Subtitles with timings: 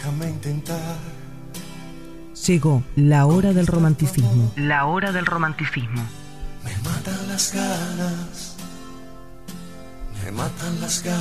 [0.00, 0.96] Déjame intentar.
[2.46, 4.50] Llegó la hora del romanticismo.
[4.56, 6.02] La hora del romanticismo.
[6.64, 8.56] Me matan las ganas.
[10.24, 11.20] Me matan las ganas.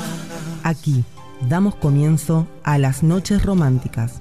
[0.63, 1.03] Aquí
[1.41, 4.13] damos comienzo a las noches románticas.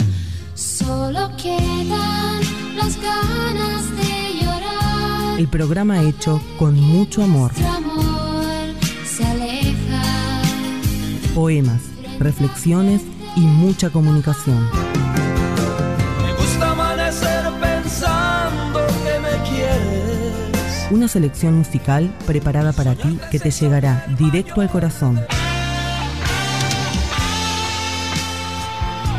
[0.55, 2.41] Solo quedan
[2.75, 5.39] las ganas de llorar.
[5.39, 7.53] El programa hecho con mucho amor.
[7.57, 8.75] Nuestro amor
[9.07, 10.03] se aleja.
[11.33, 11.83] Poemas,
[12.19, 13.03] reflexiones
[13.39, 14.69] y mucha comunicación.
[16.23, 20.89] Me gusta amanecer pensando que me quieres.
[20.91, 25.21] Una selección musical preparada para ti que te llegará directo al corazón.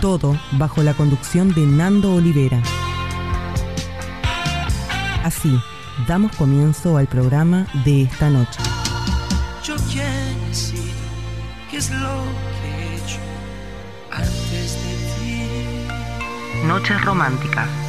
[0.02, 2.62] Todo bajo la conducción de Nando Olivera.
[5.24, 5.58] Así,
[6.08, 8.69] damos comienzo al programa de esta noche.
[16.70, 17.89] Noches románticas.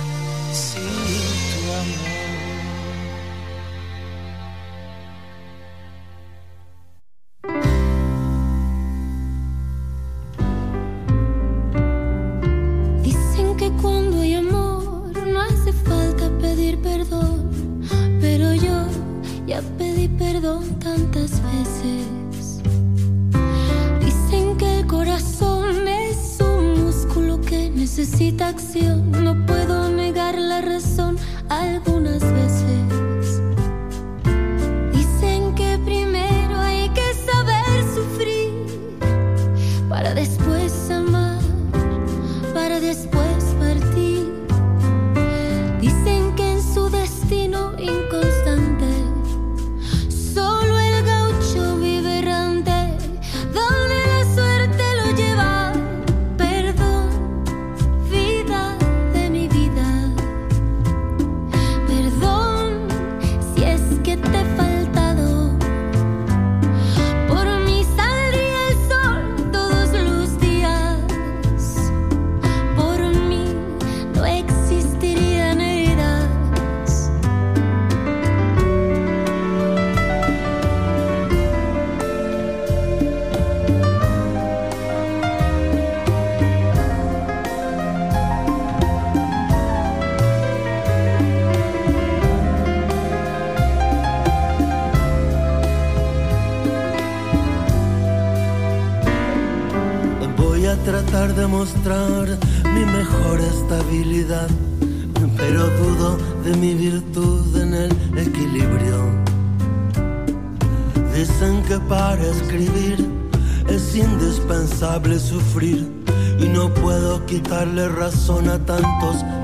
[118.30, 119.39] Quitarle razón a tantos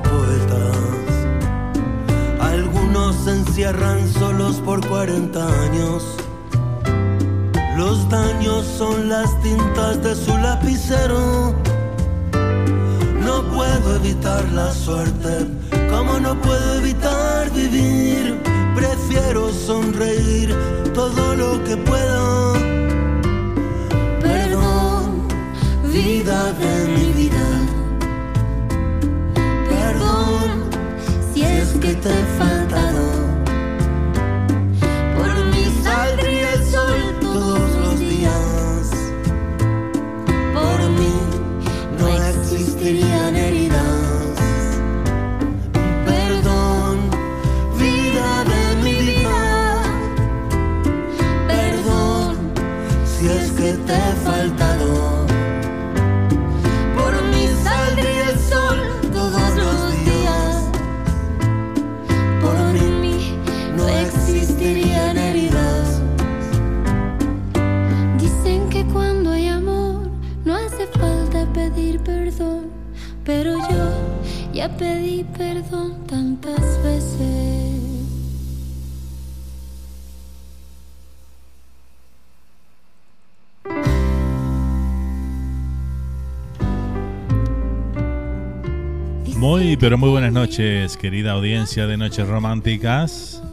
[89.79, 93.43] Pero muy buenas noches, querida audiencia de Noches Románticas.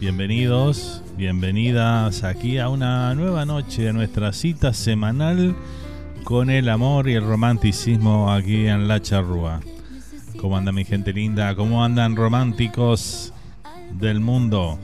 [0.00, 5.54] Bienvenidos, bienvenidas aquí a una nueva noche de nuestra cita semanal
[6.24, 9.60] con el amor y el romanticismo aquí en La Charrúa.
[10.40, 11.54] ¿Cómo anda mi gente linda?
[11.54, 13.32] ¿Cómo andan románticos
[13.92, 14.76] del mundo?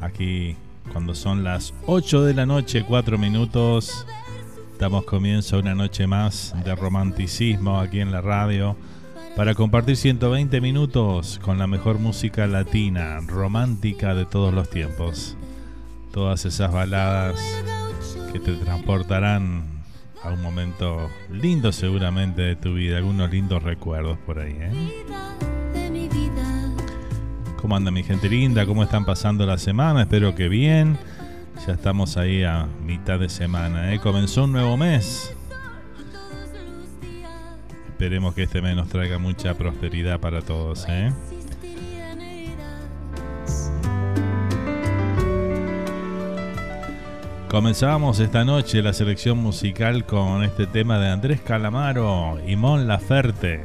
[0.00, 0.56] Aquí
[0.92, 4.06] cuando son las 8 de la noche, 4 minutos,
[4.78, 8.76] Damos comienzo a una noche más de romanticismo aquí en la radio
[9.36, 15.36] para compartir 120 minutos con la mejor música latina, romántica de todos los tiempos.
[16.10, 17.38] Todas esas baladas
[18.32, 19.64] que te transportarán
[20.24, 24.56] a un momento lindo seguramente de tu vida, algunos lindos recuerdos por ahí.
[24.58, 24.72] ¿eh?
[27.60, 28.64] ¿Cómo anda mi gente linda?
[28.64, 30.02] ¿Cómo están pasando la semana?
[30.02, 30.96] Espero que bien.
[31.66, 33.92] Ya estamos ahí a mitad de semana.
[33.92, 34.00] ¿eh?
[34.00, 35.35] Comenzó un nuevo mes.
[37.96, 40.84] Esperemos que este mes nos traiga mucha prosperidad para todos.
[40.86, 41.10] ¿eh?
[47.48, 53.64] Comenzamos esta noche la selección musical con este tema de Andrés Calamaro y Mon Laferte.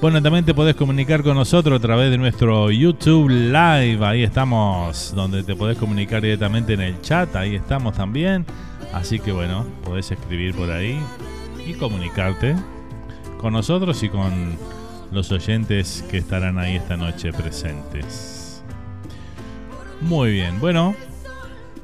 [0.00, 3.98] Bueno, también te podés comunicar con nosotros a través de nuestro YouTube Live.
[4.04, 7.34] Ahí estamos, donde te podés comunicar directamente en el chat.
[7.34, 8.44] Ahí estamos también.
[8.92, 11.00] Así que bueno, podés escribir por ahí
[11.66, 12.54] y comunicarte
[13.38, 14.58] con nosotros y con
[15.12, 18.62] los oyentes que estarán ahí esta noche presentes.
[20.02, 20.94] Muy bien, bueno,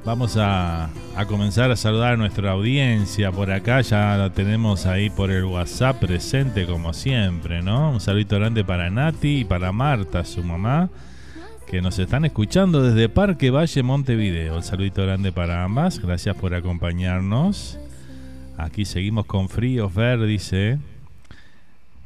[0.04, 0.90] Vamos a,
[1.28, 3.81] comenzar a saludar a nuestra audiencia por acá.
[3.82, 7.93] Ya la tenemos ahí por el WhatsApp presente como siempre, ¿no?
[7.93, 10.90] Un saludo grande para Nati y para Marta, su mamá,
[11.69, 14.56] que nos están escuchando desde Parque Valle Montevideo.
[14.56, 16.00] Un saludito grande para ambas.
[16.00, 17.78] Gracias por acompañarnos.
[18.58, 20.81] Aquí seguimos con frío, Fer dice.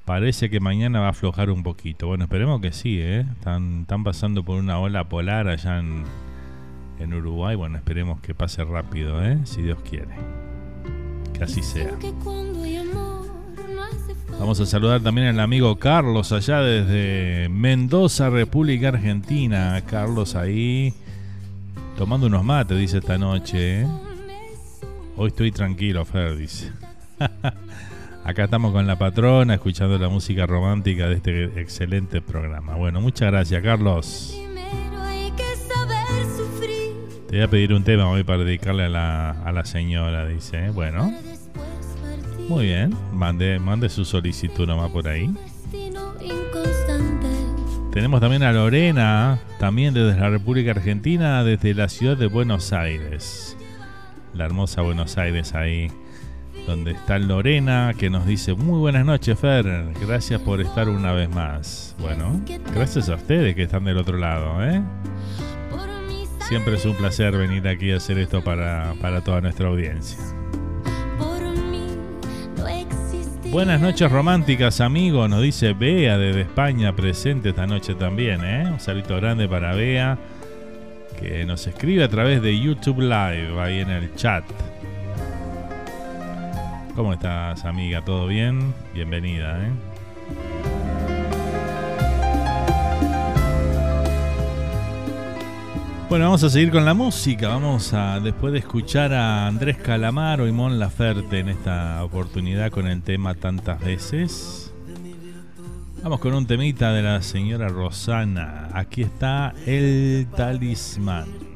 [0.04, 2.08] Parece que mañana va a aflojar un poquito.
[2.08, 3.24] Bueno, esperemos que sí, ¿eh?
[3.38, 6.04] Están pasando por una ola polar allá en
[6.98, 7.56] en Uruguay.
[7.56, 9.38] Bueno, esperemos que pase rápido, ¿eh?
[9.44, 10.14] si Dios quiere.
[11.32, 11.92] Que así sea.
[14.38, 19.80] Vamos a saludar también al amigo Carlos allá desde Mendoza, República Argentina.
[19.86, 20.92] Carlos ahí
[21.96, 23.82] tomando unos mates, dice esta noche.
[23.82, 23.86] ¿eh?
[25.16, 26.70] Hoy estoy tranquilo, Fer, dice.
[28.24, 32.74] Acá estamos con la patrona escuchando la música romántica de este excelente programa.
[32.74, 34.45] Bueno, muchas gracias, Carlos.
[37.36, 40.70] Voy a pedir un tema hoy para dedicarle a la, a la señora, dice.
[40.70, 41.12] Bueno.
[42.48, 42.96] Muy bien.
[43.12, 45.30] Mande, mande su solicitud nomás por ahí.
[47.92, 53.54] Tenemos también a Lorena, también desde la República Argentina, desde la ciudad de Buenos Aires.
[54.32, 55.92] La hermosa Buenos Aires ahí,
[56.66, 61.28] donde está Lorena, que nos dice, muy buenas noches Fer, gracias por estar una vez
[61.28, 61.94] más.
[61.98, 62.40] Bueno,
[62.74, 64.80] gracias a ustedes que están del otro lado, ¿eh?
[66.48, 70.16] Siempre es un placer venir aquí a hacer esto para, toda nuestra audiencia.
[73.50, 78.44] Buenas noches románticas, amigos, nos dice Bea desde España, presente esta noche también.
[78.44, 78.70] ¿eh?
[78.70, 80.18] Un saludo grande para Bea,
[81.18, 84.44] que nos escribe a través de YouTube Live, ahí en el chat.
[86.94, 88.04] ¿Cómo estás, amiga?
[88.04, 88.72] ¿Todo bien?
[88.94, 89.58] Bienvenida.
[89.66, 89.70] ¿eh?
[96.16, 97.48] Bueno, vamos a seguir con la música.
[97.48, 102.86] Vamos a, después de escuchar a Andrés Calamaro y Mon Laferte en esta oportunidad con
[102.86, 104.72] el tema tantas veces.
[106.02, 108.70] Vamos con un temita de la señora Rosana.
[108.72, 111.55] Aquí está el talismán.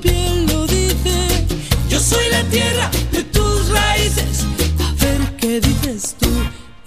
[0.00, 1.46] piel lo dice.
[1.88, 4.44] Yo soy la tierra de tus raíces.
[4.80, 6.28] A ver qué dices tú,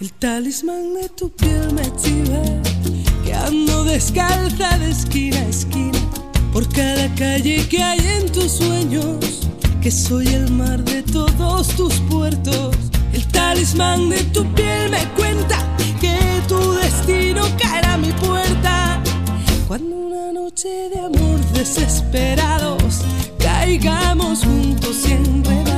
[0.01, 2.41] el talismán de tu piel me chiva,
[3.23, 5.99] que ando descalza de esquina a esquina,
[6.51, 9.17] por cada calle que hay en tus sueños,
[9.81, 12.75] que soy el mar de todos tus puertos.
[13.13, 15.57] El talismán de tu piel me cuenta
[16.01, 19.01] que tu destino caerá a mi puerta.
[19.67, 22.64] Cuando una noche de amor desesperados
[23.77, 25.74] caigamos juntos y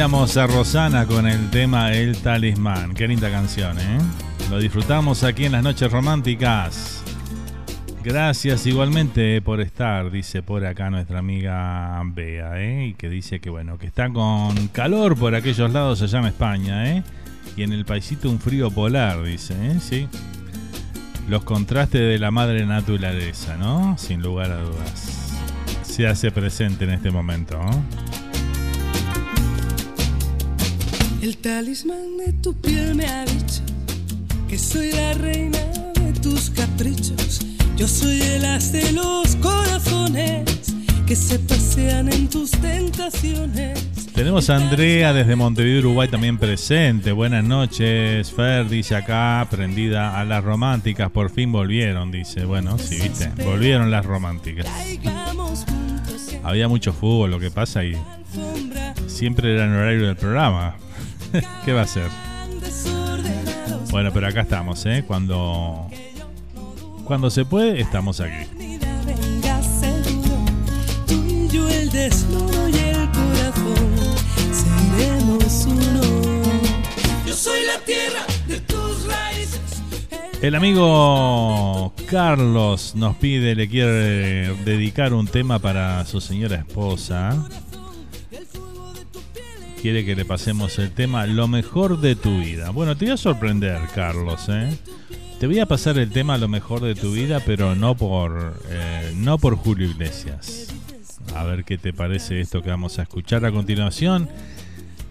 [0.00, 2.94] compartíamos a Rosana con el tema El Talismán.
[2.94, 3.98] Qué linda canción, ¿eh?
[4.48, 7.02] Lo disfrutamos aquí en las noches románticas.
[8.02, 12.86] Gracias igualmente por estar, dice por acá nuestra amiga Bea, ¿eh?
[12.86, 16.90] Y que dice que bueno, que está con calor por aquellos lados allá en España,
[16.90, 17.02] ¿eh?
[17.58, 19.80] Y en el paisito un frío polar, dice, ¿eh?
[19.80, 20.08] Sí.
[21.28, 23.98] Los contrastes de la madre naturaleza, ¿no?
[23.98, 25.34] Sin lugar a dudas.
[25.82, 27.60] Se hace presente en este momento.
[31.22, 33.60] El talismán de tu piel me ha dicho
[34.48, 37.40] que soy la reina de tus caprichos.
[37.76, 40.74] Yo soy el as de los corazones
[41.06, 43.86] que se pasean en tus tentaciones.
[44.14, 47.12] Tenemos a Andrea desde Montevideo, Uruguay también presente.
[47.12, 52.46] Buenas noches, Fer dice acá, prendida a las románticas, por fin volvieron, dice.
[52.46, 54.66] Bueno, sí, viste, volvieron las románticas.
[56.42, 57.94] Había mucho fútbol, lo que pasa, y
[59.06, 60.76] siempre era en horario del programa.
[61.64, 62.08] ¿Qué va a ser?
[63.90, 65.04] Bueno, pero acá estamos, ¿eh?
[65.06, 65.88] Cuando,
[67.04, 68.46] cuando se puede, estamos aquí.
[71.68, 74.16] el desnudo y el corazón
[74.52, 76.00] seremos uno.
[77.26, 79.82] Yo soy la tierra de tus raíces.
[80.40, 87.36] El amigo Carlos nos pide, le quiere dedicar un tema para su señora esposa.
[89.80, 92.68] Quiere que le pasemos el tema Lo mejor de tu vida.
[92.68, 94.76] Bueno, te voy a sorprender, Carlos, ¿eh?
[95.38, 99.14] Te voy a pasar el tema Lo mejor de tu vida, pero no por, eh,
[99.16, 100.66] no por Julio Iglesias.
[101.34, 104.28] A ver qué te parece esto que vamos a escuchar a continuación.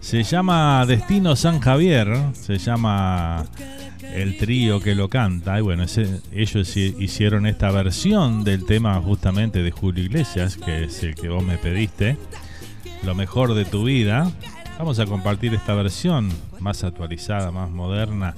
[0.00, 3.46] Se llama Destino San Javier, se llama
[4.14, 5.58] el trío que lo canta.
[5.58, 5.84] Y bueno,
[6.32, 11.42] ellos hicieron esta versión del tema justamente de Julio Iglesias, que es el que vos
[11.42, 12.16] me pediste.
[13.02, 14.30] Lo mejor de tu vida.
[14.80, 18.34] Vamos a compartir esta versión más actualizada, más moderna.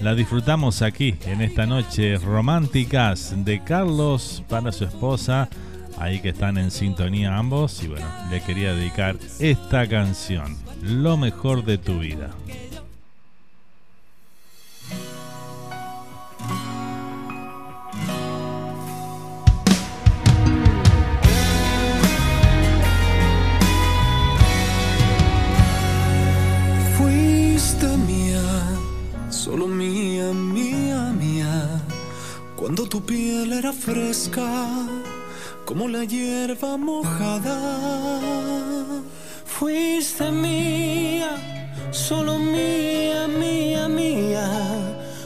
[0.00, 5.48] La disfrutamos aquí en esta noche románticas de Carlos para su esposa.
[5.96, 7.80] Ahí que están en sintonía ambos.
[7.84, 10.56] Y bueno, le quería dedicar esta canción.
[10.82, 12.30] Lo mejor de tu vida.
[32.78, 34.46] Cuando tu piel era fresca
[35.64, 37.58] como la hierba mojada.
[39.44, 41.30] Fuiste mía,
[41.90, 44.48] solo mía, mía, mía,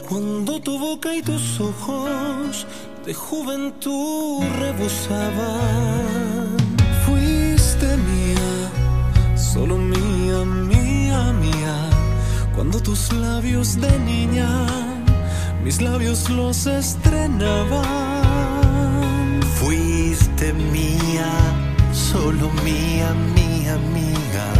[0.09, 2.65] cuando tu boca y tus ojos
[3.05, 6.57] de juventud rebosaban.
[7.05, 11.89] Fuiste mía, solo mía, mía, mía
[12.55, 14.49] cuando tus labios de niña,
[15.63, 17.81] mis labios los estrenaban.
[19.59, 21.31] Fuiste mía,
[21.93, 24.53] solo mía, mía, mía,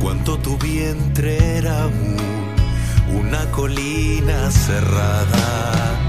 [0.00, 1.88] cuando tu vientre era
[3.18, 5.99] una colina cerrada.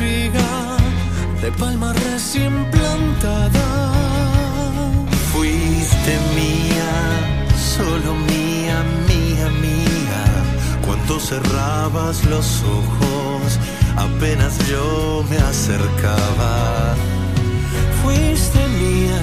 [0.00, 3.90] De palma recién plantada
[6.34, 6.92] mía,
[7.56, 10.22] solo mía, mía, mía.
[10.86, 13.58] Cuando cerrabas los ojos,
[13.96, 16.94] apenas yo me acercaba.
[18.02, 19.20] Fuiste mía,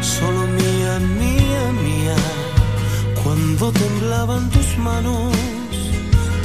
[0.00, 2.16] solo mía, mía, mía.
[3.22, 5.34] Cuando temblaban tus manos,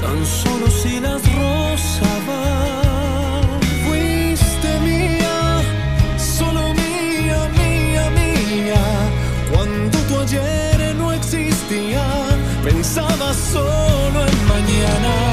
[0.01, 3.02] tan solo si las rozaba
[13.53, 15.32] solo en mañana.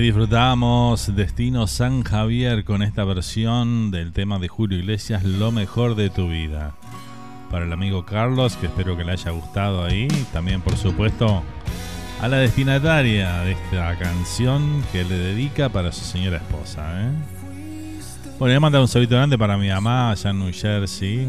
[0.00, 6.08] Disfrutamos Destino San Javier con esta versión del tema de Julio Iglesias, Lo mejor de
[6.10, 6.74] tu vida.
[7.50, 10.06] Para el amigo Carlos, que espero que le haya gustado ahí.
[10.32, 11.42] También, por supuesto,
[12.20, 16.84] a la destinataria de esta canción que le dedica para su señora esposa.
[17.00, 17.10] ¿eh?
[18.38, 21.28] Bueno, voy a mandar un saludo grande para mi mamá allá en New Jersey.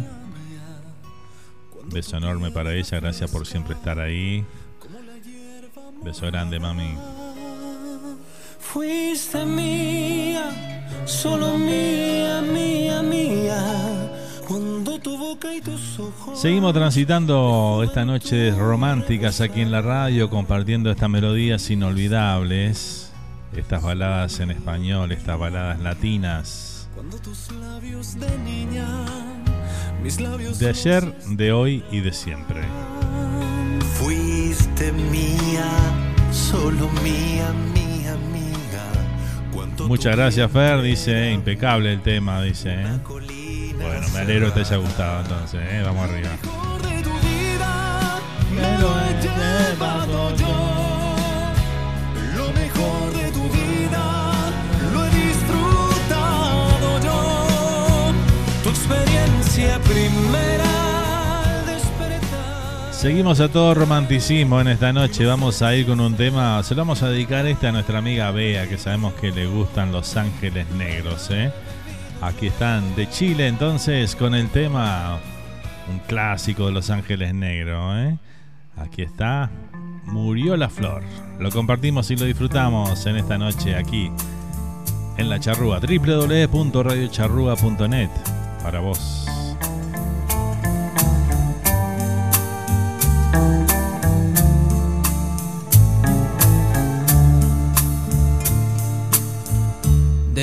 [1.91, 4.45] Beso enorme para ella, gracias por siempre estar ahí.
[6.03, 7.18] Beso grande, mami.
[8.59, 10.51] Fuiste mía,
[11.05, 14.11] solo mía, mía, mía.
[14.47, 16.39] Cuando tu boca y tus ojos.
[16.39, 23.11] Seguimos transitando esta noche románticas aquí en la radio, compartiendo estas melodías inolvidables,
[23.55, 26.89] estas baladas en español, estas baladas latinas.
[30.59, 32.61] De ayer, de hoy y de siempre.
[33.95, 35.69] Fuiste mía,
[36.31, 37.88] solo mía, mía.
[39.87, 42.73] Muchas gracias Fer, dice, impecable el tema, dice.
[42.73, 42.99] ¿eh?
[43.07, 45.81] Bueno, me alegro que te haya gustado entonces, ¿eh?
[45.85, 46.29] vamos arriba.
[48.55, 48.99] Me lo
[62.99, 65.25] Seguimos a todo romanticismo en esta noche.
[65.25, 66.61] Vamos a ir con un tema.
[66.63, 69.93] Se lo vamos a dedicar este a nuestra amiga Bea, que sabemos que le gustan
[69.93, 71.29] los ángeles negros.
[71.31, 71.49] ¿eh?
[72.21, 75.17] Aquí están de Chile, entonces, con el tema.
[75.89, 77.95] Un clásico de los ángeles negros.
[77.95, 78.17] ¿eh?
[78.75, 79.49] Aquí está.
[80.03, 81.01] Murió la flor.
[81.39, 84.11] Lo compartimos y lo disfrutamos en esta noche aquí
[85.15, 85.79] en la charrúa.
[85.79, 88.09] www.radiocharrúa.net.
[88.61, 89.38] Para vos.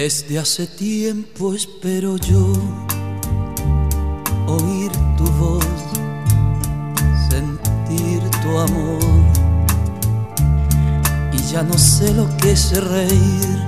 [0.03, 2.53] Desde hace tiempo espero yo
[4.47, 5.65] oír tu voz,
[7.31, 9.25] sentir tu amor.
[11.33, 13.59] Y ya no sé lo que es reír,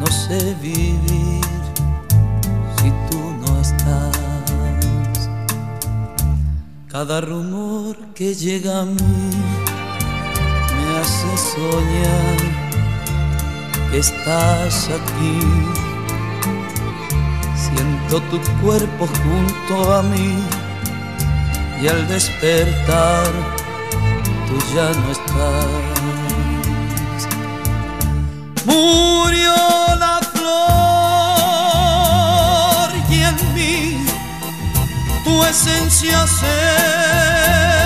[0.00, 1.44] no sé vivir
[2.78, 5.28] si tú no estás.
[6.88, 9.30] Cada rumor que llega a mí
[10.74, 12.67] me hace soñar
[13.90, 15.40] que estás aquí.
[17.56, 20.42] Siento tu cuerpo junto a mí
[21.80, 23.26] y al despertar
[24.46, 25.66] tú ya no estás.
[28.64, 29.54] Murió
[29.98, 30.48] la flor
[33.10, 34.06] y en mí
[35.24, 37.77] tu esencia se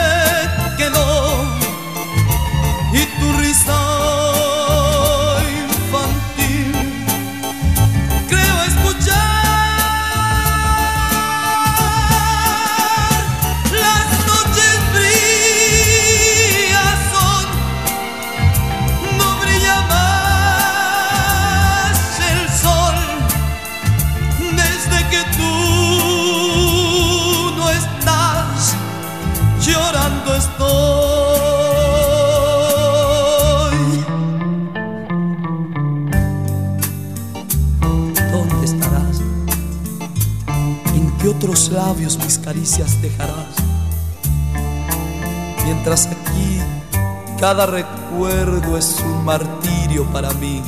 [41.73, 43.57] labios mis caricias dejarás?
[45.65, 46.61] Mientras aquí
[47.41, 50.63] cada recuerdo es un martirio para mí.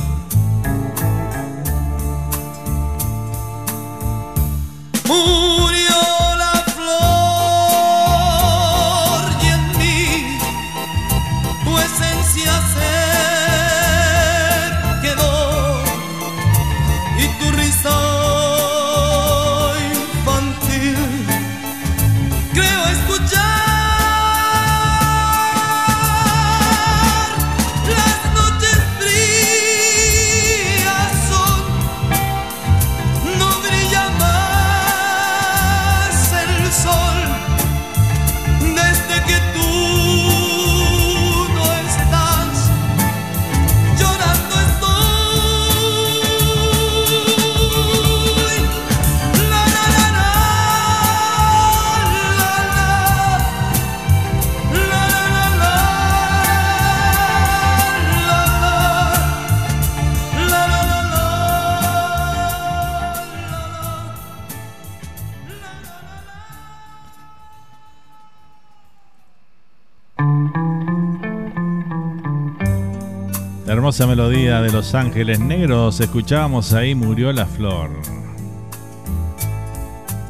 [73.95, 76.01] Hermosa melodía de Los Ángeles Negros.
[76.01, 77.89] Escuchábamos ahí Murió la Flor.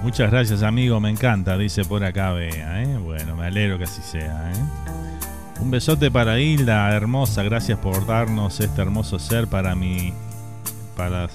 [0.03, 0.99] Muchas gracias, amigo.
[0.99, 2.83] Me encanta, dice por acá Bea.
[2.83, 2.97] ¿eh?
[2.99, 4.51] Bueno, me alegro que así sea.
[4.51, 5.61] ¿eh?
[5.61, 7.41] Un besote para Hilda, hermosa.
[7.41, 10.13] Gracias por darnos este hermoso ser para mi.
[10.95, 11.27] Para,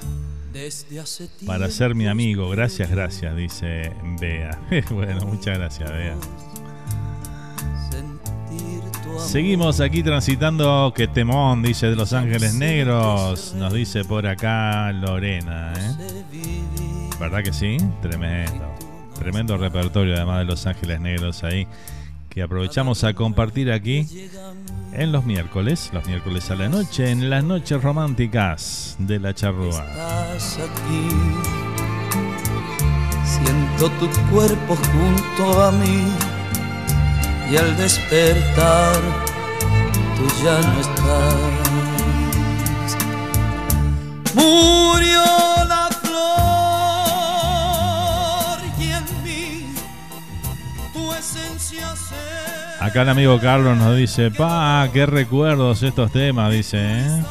[1.47, 2.49] para ser mi amigo.
[2.51, 4.57] Gracias, gracias, dice Bea.
[4.91, 6.15] bueno, muchas gracias, Bea.
[9.31, 13.55] Seguimos aquí transitando que temón, dice de Los Ángeles Negros.
[13.55, 15.73] Nos dice por acá Lorena.
[15.77, 16.65] ¿eh?
[17.21, 17.77] ¿Verdad que sí?
[18.03, 18.75] Tremendo.
[19.15, 21.69] Tremendo repertorio además de Los Ángeles Negros ahí.
[22.29, 24.05] Que aprovechamos a compartir aquí
[24.95, 29.87] en los miércoles, los miércoles a la noche, en las noches románticas de la charrúa.
[33.25, 36.40] Siento tu cuerpo junto a mí
[37.51, 38.95] y al despertar
[40.17, 41.35] tú ya no estás.
[44.35, 45.25] Murió
[45.69, 46.21] la flor
[48.79, 49.75] y en mí
[50.93, 52.15] tu esencia se...
[52.85, 57.23] Acá el amigo Carlos nos dice, pa, qué recuerdos estos temas, dice, ¿eh?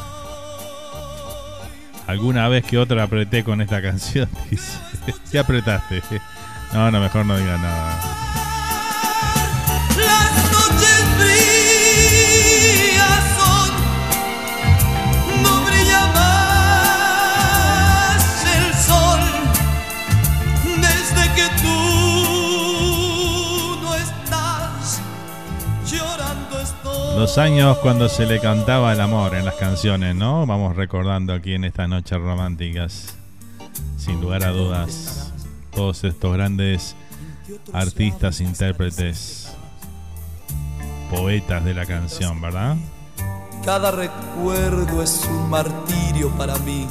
[2.06, 4.78] Alguna vez que otra apreté con esta canción, dice.
[5.30, 6.02] ¿Qué apretaste?
[6.74, 8.19] No, no, mejor no diga nada.
[27.20, 30.46] Los años cuando se le cantaba el amor en las canciones, ¿no?
[30.46, 33.14] Vamos recordando aquí en estas noches románticas.
[33.98, 35.30] Sin lugar a dudas.
[35.70, 36.96] Todos estos grandes
[37.74, 39.54] artistas, intérpretes,
[41.10, 42.76] poetas de la canción, ¿verdad?
[43.66, 46.86] Cada recuerdo es un martirio para mí.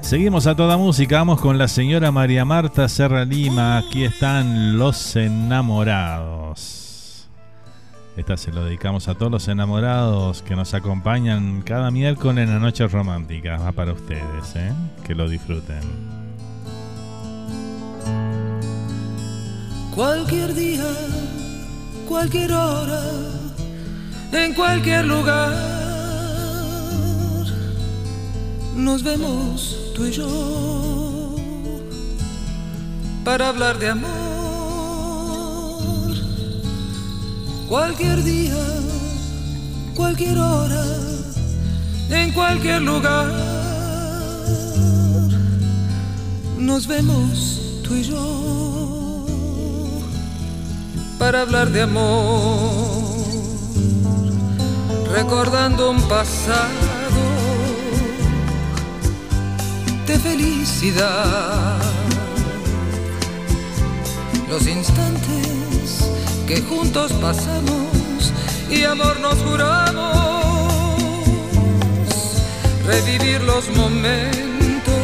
[0.00, 3.78] Seguimos a toda música, vamos con la señora María Marta Serra Lima.
[3.78, 6.85] Aquí están los enamorados.
[8.16, 12.58] Esta se lo dedicamos a todos los enamorados que nos acompañan cada miércoles en la
[12.58, 13.58] noche romántica.
[13.58, 14.72] Va para ustedes, ¿eh?
[15.04, 15.80] que lo disfruten.
[19.94, 20.86] Cualquier día,
[22.08, 23.02] cualquier hora,
[24.32, 25.52] en cualquier lugar,
[28.74, 31.36] nos vemos tú y yo
[33.24, 34.45] para hablar de amor.
[37.68, 38.54] Cualquier día,
[39.96, 40.84] cualquier hora,
[42.10, 43.26] en cualquier lugar,
[46.58, 49.26] nos vemos tú y yo
[51.18, 53.16] para hablar de amor,
[55.12, 56.68] recordando un pasado
[60.06, 61.80] de felicidad,
[64.48, 68.32] los instantes que juntos pasamos
[68.70, 71.02] y amor nos juramos,
[72.86, 74.94] revivir los momentos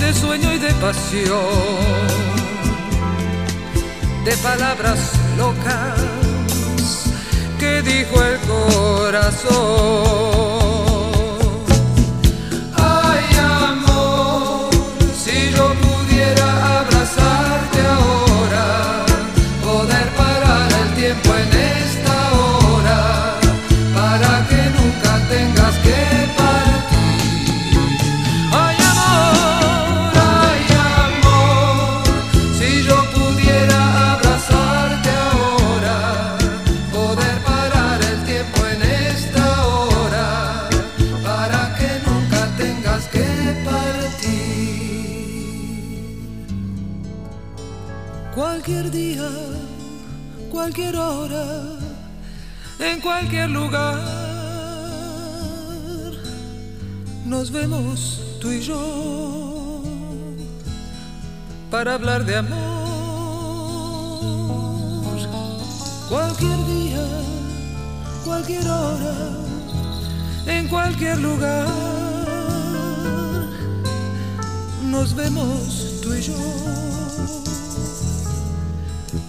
[0.00, 1.36] de sueño y de pasión
[4.24, 6.00] de palabras locas
[7.58, 10.55] que dijo el corazón.
[50.86, 51.44] Cualquier hora,
[52.78, 53.98] en cualquier lugar.
[57.24, 59.82] Nos vemos tú y yo
[61.70, 62.56] para hablar de amor.
[66.08, 67.04] Cualquier día,
[68.24, 69.16] cualquier hora,
[70.46, 71.66] en cualquier lugar.
[74.84, 76.95] Nos vemos tú y yo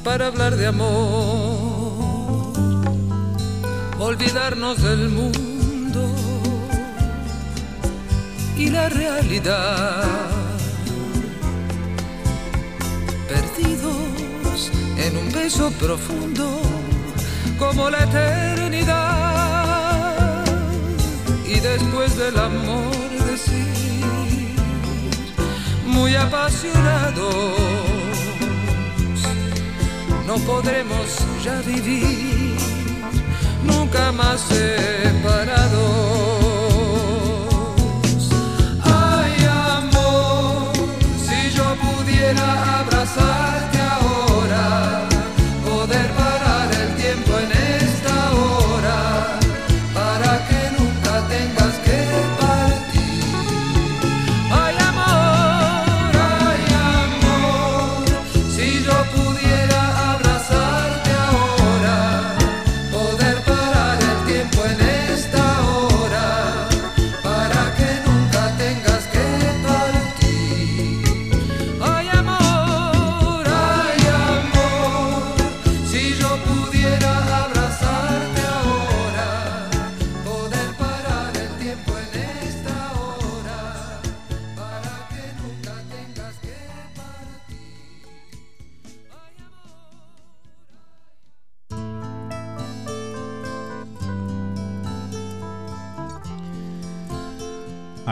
[0.07, 0.87] para hablar de amor,
[3.99, 6.09] olvidarnos del mundo
[8.55, 10.05] y la realidad,
[13.27, 16.61] perdidos en un beso profundo
[17.59, 18.85] como la eternidad
[21.45, 22.95] y después del amor
[23.29, 24.55] decir
[25.85, 27.86] muy apasionado
[30.27, 31.07] no podremos
[31.41, 32.57] ya vivir
[33.63, 35.71] nunca más separados.
[38.83, 39.35] Ay
[39.77, 40.73] amor,
[41.25, 43.76] si yo pudiera abrazarte.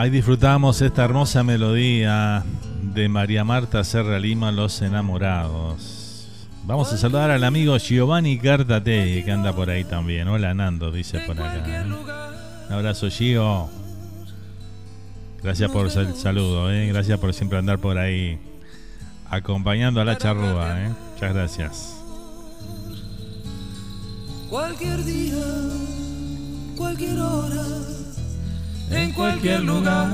[0.06, 2.44] Ahí disfrutamos esta hermosa melodía
[2.94, 6.28] de María Marta Serra Lima, Los Enamorados.
[6.64, 10.28] Vamos a saludar al amigo Giovanni Cartate, que anda por ahí también.
[10.28, 11.82] Hola Nando, dice por acá.
[11.82, 11.86] ¿eh?
[12.68, 13.68] Un abrazo Gio.
[15.42, 16.86] Gracias por el saludo, ¿eh?
[16.86, 18.38] gracias por siempre andar por ahí
[19.28, 20.84] acompañando a la charrúa.
[20.84, 20.94] ¿eh?
[21.14, 21.98] Muchas gracias.
[24.52, 25.44] Cualquier día,
[26.78, 27.95] cualquier hora
[28.92, 30.10] en cualquier lugar.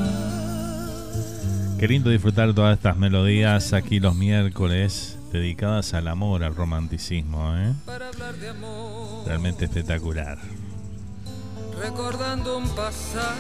[1.79, 7.55] Qué lindo disfrutar todas estas melodías aquí los miércoles dedicadas al amor, al romanticismo.
[7.57, 7.73] ¿eh?
[9.25, 10.37] Realmente espectacular.
[11.81, 13.35] Recordando un pasado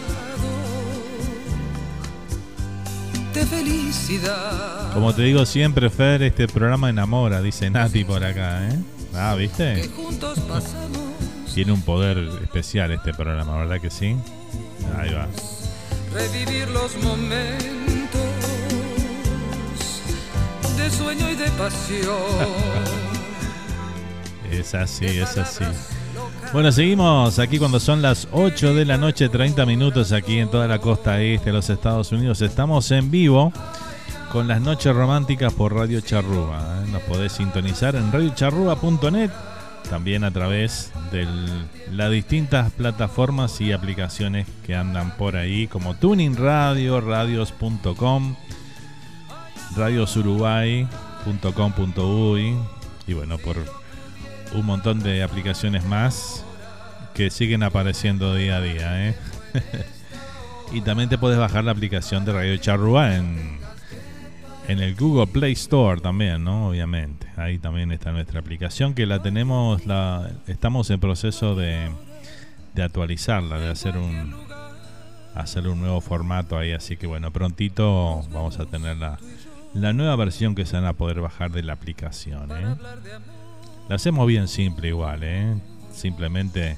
[3.33, 4.91] de felicidad.
[4.93, 8.67] Como te digo siempre, Fer, este programa enamora, dice Nati por acá.
[8.67, 8.79] ¿eh?
[9.13, 9.89] Ah, ¿viste?
[11.53, 14.15] Tiene un poder especial este programa, ¿verdad que sí?
[14.97, 15.27] Ahí va.
[16.13, 18.21] Revivir los momentos
[20.77, 22.17] de sueño y de pasión.
[24.51, 25.63] es así, es así.
[26.53, 30.67] Bueno, seguimos aquí cuando son las 8 de la noche, 30 minutos aquí en toda
[30.67, 32.41] la costa este de los Estados Unidos.
[32.41, 33.53] Estamos en vivo
[34.31, 36.59] con las noches románticas por Radio Charrúa.
[36.59, 36.89] ¿eh?
[36.91, 39.31] Nos podés sintonizar en radiocharrúa.net
[39.89, 41.27] también a través de
[41.91, 48.35] las distintas plataformas y aplicaciones que andan por ahí, como Tuning Radio, radios.com,
[49.75, 52.57] radiosuruguay.com.uy
[53.07, 53.57] y bueno, por
[54.53, 56.43] un montón de aplicaciones más
[57.13, 59.09] que siguen apareciendo día a día.
[59.09, 59.15] ¿eh?
[60.73, 63.60] y también te puedes bajar la aplicación de Radio Charrúa en
[64.71, 66.69] en el Google Play Store también, ¿no?
[66.69, 67.27] Obviamente.
[67.35, 71.89] Ahí también está nuestra aplicación que la tenemos, la estamos en proceso de,
[72.73, 74.33] de actualizarla, de hacer un
[75.35, 79.17] hacer un nuevo formato ahí, así que bueno, prontito vamos a tener la,
[79.73, 82.75] la nueva versión que se van a poder bajar de la aplicación, ¿eh?
[83.87, 85.55] La hacemos bien simple igual, ¿eh?
[85.91, 86.77] Simplemente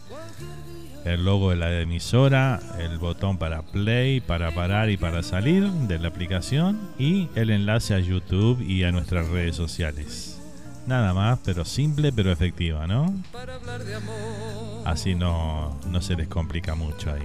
[1.06, 6.00] el logo de la emisora, el botón para play, para parar y para salir de
[6.00, 10.40] la aplicación y el enlace a YouTube y a nuestras redes sociales.
[10.86, 13.14] Nada más, pero simple pero efectiva, ¿no?
[14.86, 17.22] Así no, no se les complica mucho ahí.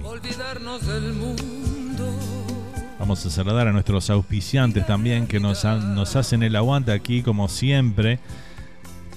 [2.99, 7.47] Vamos a saludar a nuestros auspiciantes también que nos, nos hacen el aguante aquí como
[7.47, 8.19] siempre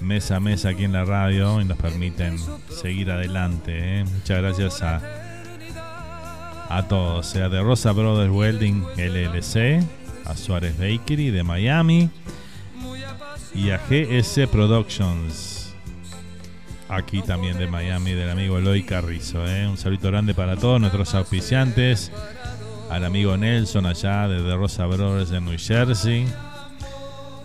[0.03, 2.37] mes a mes aquí en la radio y nos permiten
[2.69, 3.99] seguir adelante.
[3.99, 4.03] ¿eh?
[4.03, 5.01] Muchas gracias a,
[6.69, 9.83] a todos, de Rosa Brothers Welding LLC,
[10.25, 12.09] a Suárez Bakery de Miami
[13.55, 15.73] y a GS Productions,
[16.89, 19.47] aquí también de Miami, del amigo Eloy Carrizo.
[19.47, 19.67] ¿eh?
[19.67, 22.11] Un saludo grande para todos nuestros auspiciantes,
[22.89, 26.27] al amigo Nelson allá de Rosa Brothers en New Jersey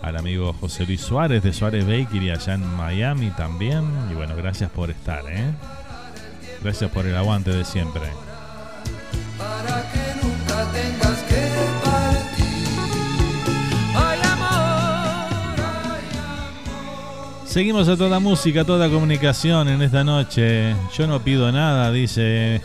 [0.01, 3.85] al amigo José Luis Suárez de Suárez Bakery allá en Miami también.
[4.11, 5.51] Y bueno, gracias por estar, ¿eh?
[6.63, 8.03] Gracias por el aguante de siempre.
[9.37, 11.49] Para que nunca tengas que
[13.95, 15.99] Ay, amor,
[17.45, 20.75] Seguimos a toda música, toda comunicación en esta noche.
[20.97, 22.61] Yo no pido nada, dice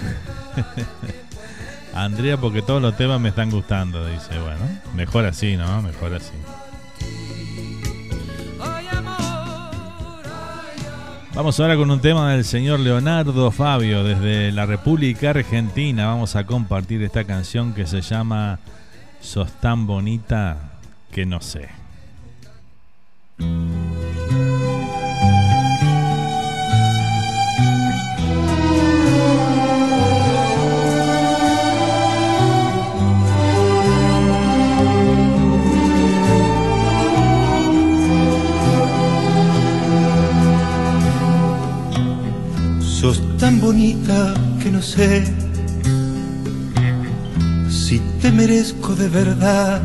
[1.95, 4.05] Andrea, porque todos los temas me están gustando.
[4.07, 4.61] Dice, bueno,
[4.95, 5.81] mejor así, ¿no?
[5.83, 6.33] Mejor así.
[11.35, 16.07] Vamos ahora con un tema del señor Leonardo Fabio desde la República Argentina.
[16.07, 18.61] Vamos a compartir esta canción que se llama
[19.21, 20.79] Sos tan bonita
[21.11, 21.84] que no sé.
[43.39, 45.25] Tan bonita que no sé
[47.69, 49.81] si te merezco de verdad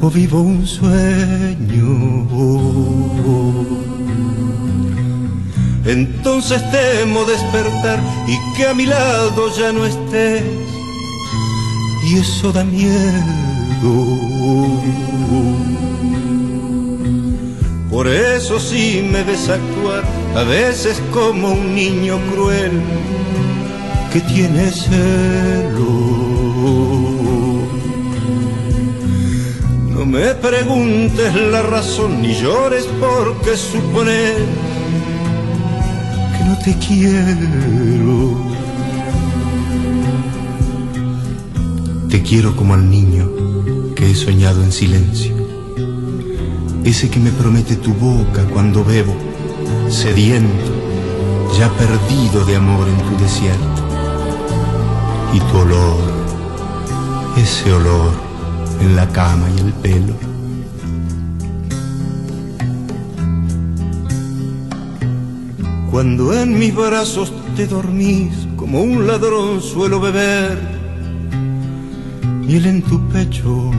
[0.00, 1.86] o vivo un sueño.
[5.84, 10.42] Entonces temo despertar y que a mi lado ya no estés
[12.04, 13.06] y eso da miedo.
[17.96, 22.82] Por eso sí me ves actuar, a veces como un niño cruel
[24.12, 25.88] que tiene celo.
[29.94, 34.36] No me preguntes la razón ni llores porque suponer
[36.36, 38.36] que no te quiero.
[42.10, 43.26] Te quiero como al niño
[43.94, 45.35] que he soñado en silencio
[46.86, 49.12] ese que me promete tu boca cuando bebo,
[49.88, 50.72] sediento,
[51.58, 53.82] ya perdido de amor en tu desierto.
[55.34, 55.98] Y tu olor,
[57.36, 58.12] ese olor
[58.80, 60.14] en la cama y el pelo.
[65.90, 70.56] Cuando en mis brazos te dormís como un ladrón suelo beber
[72.46, 73.72] miel en tu pecho.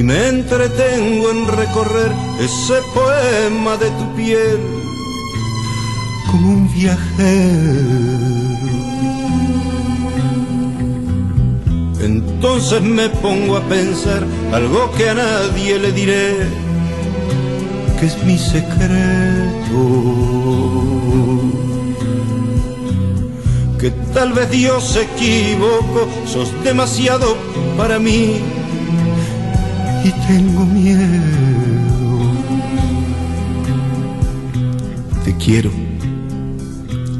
[0.00, 4.58] Y me entretengo en recorrer ese poema de tu piel
[6.30, 7.20] como un viajero.
[12.00, 14.24] Entonces me pongo a pensar
[14.54, 16.48] algo que a nadie le diré,
[17.98, 19.82] que es mi secreto.
[23.78, 27.36] Que tal vez Dios se equivocó, sos demasiado
[27.76, 28.40] para mí
[30.04, 31.00] y tengo miedo.
[35.24, 35.70] Te quiero,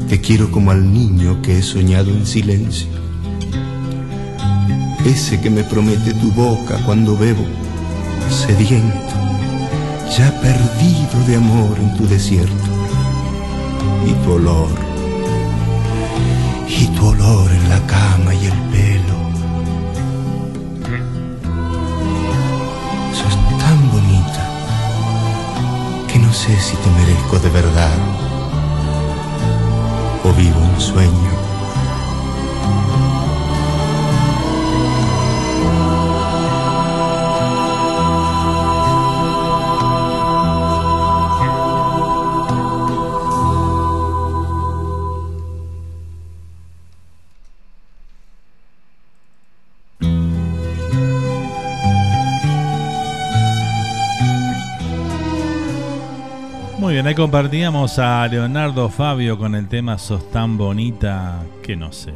[0.09, 2.87] te quiero como al niño que he soñado en silencio.
[5.05, 7.43] Ese que me promete tu boca cuando bebo,
[8.29, 9.13] sediento,
[10.15, 12.53] ya perdido de amor en tu desierto.
[14.05, 14.69] Y tu olor,
[16.67, 18.90] y tu olor en la cama y el pelo.
[26.41, 27.91] Sé si te merezco de verdad
[30.23, 31.50] o vivo un sueño.
[57.01, 62.13] Bien, ahí compartíamos a Leonardo Fabio con el tema Sos tan bonita que no sé.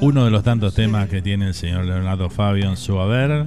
[0.00, 3.44] Uno de los tantos temas que tiene el señor Leonardo Fabio en su haber,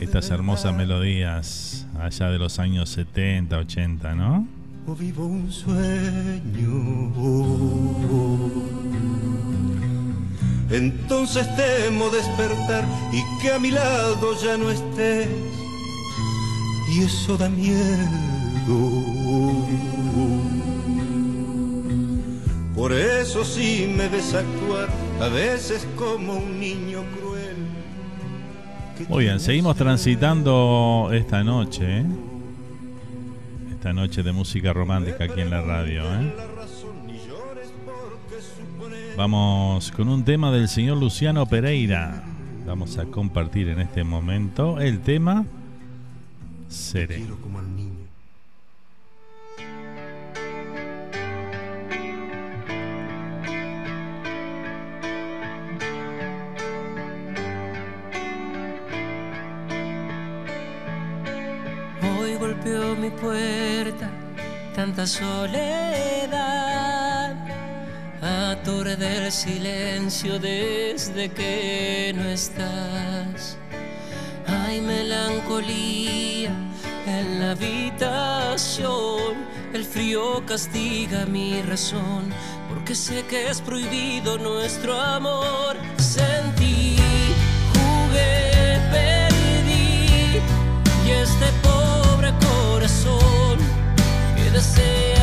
[0.00, 4.48] estas hermosas melodías allá de los años 70, 80, ¿no?
[4.88, 7.12] O vivo un sueño.
[10.70, 15.28] Entonces temo despertar y que a mi lado ya no estés.
[16.92, 18.26] Y eso da miedo.
[22.74, 24.88] Por eso sí me ves actuar
[25.20, 27.56] a veces como un niño cruel.
[29.08, 32.06] Muy bien, seguimos transitando esta noche, ¿eh?
[33.72, 36.02] esta noche de música romántica aquí en la radio.
[36.04, 36.55] ¿eh?
[39.16, 42.22] Vamos con un tema del señor Luciano Pereira.
[42.66, 45.46] Vamos a compartir en este momento el tema
[46.68, 47.24] Seré.
[62.20, 64.10] Hoy golpeó mi puerta
[64.76, 66.75] tanta soledad,
[68.26, 73.56] aturde el silencio desde que no estás.
[74.46, 76.50] Hay melancolía
[77.06, 79.34] en la habitación,
[79.72, 82.32] el frío castiga mi razón,
[82.68, 85.76] porque sé que es prohibido nuestro amor.
[85.98, 86.96] Sentí,
[87.72, 90.40] jugué, perdí,
[91.06, 93.58] y este pobre corazón
[94.36, 95.15] que desea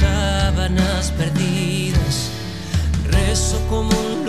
[0.00, 2.30] sábanas perdidas.
[3.10, 4.24] Rezo como un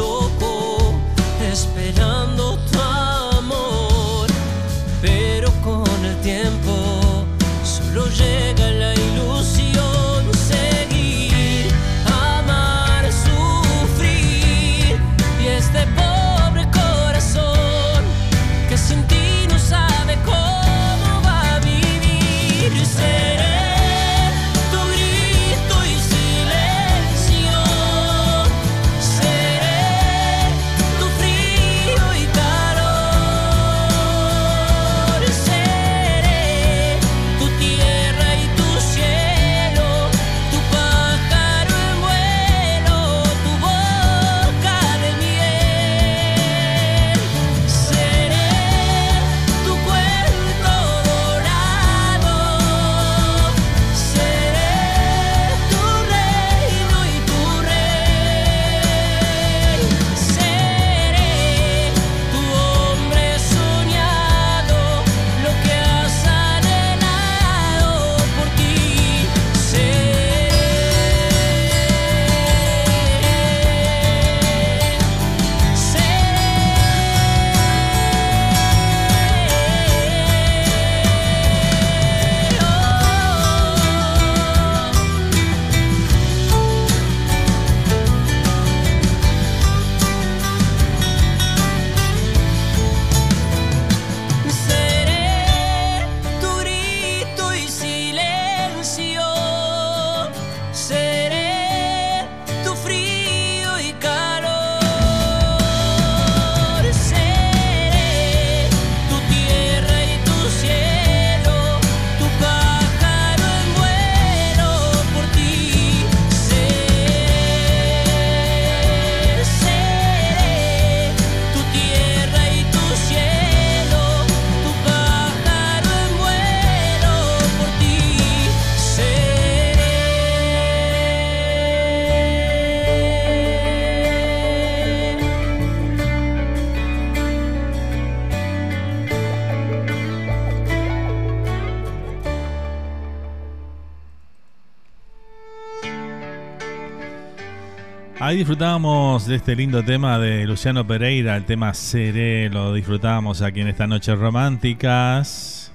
[148.32, 153.60] Ahí disfrutábamos de este lindo tema de Luciano Pereira, el tema Seré, lo disfrutábamos aquí
[153.60, 155.70] en esta noche románticas.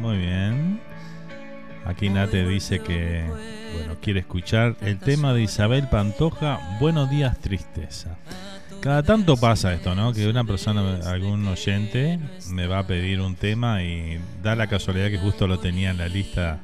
[0.00, 0.80] Muy bien.
[1.86, 3.24] Aquí Nate dice que
[3.76, 8.16] bueno, quiere escuchar el tema de Isabel Pantoja, Buenos días, tristeza.
[8.80, 10.12] Cada tanto pasa esto, ¿no?
[10.12, 12.18] Que una persona, algún oyente,
[12.50, 15.98] me va a pedir un tema y da la casualidad que justo lo tenía en
[15.98, 16.58] la lista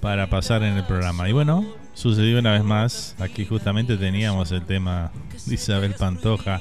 [0.00, 1.28] para pasar en el programa.
[1.28, 1.64] Y bueno,
[1.94, 3.14] sucedió una vez más.
[3.18, 5.10] Aquí justamente teníamos el tema
[5.46, 6.60] de Isabel Pantoja.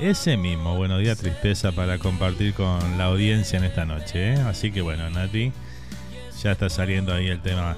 [0.00, 4.34] Ese mismo, bueno, día tristeza para compartir con la audiencia en esta noche.
[4.34, 4.40] ¿eh?
[4.40, 5.52] Así que bueno, Nati,
[6.42, 7.76] ya está saliendo ahí el tema.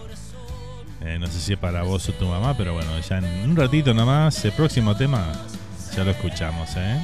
[1.03, 3.57] Eh, no sé si es para vos o tu mamá, pero bueno, ya en un
[3.57, 5.33] ratito nomás, el próximo tema
[5.95, 6.99] ya lo escuchamos, ¿eh?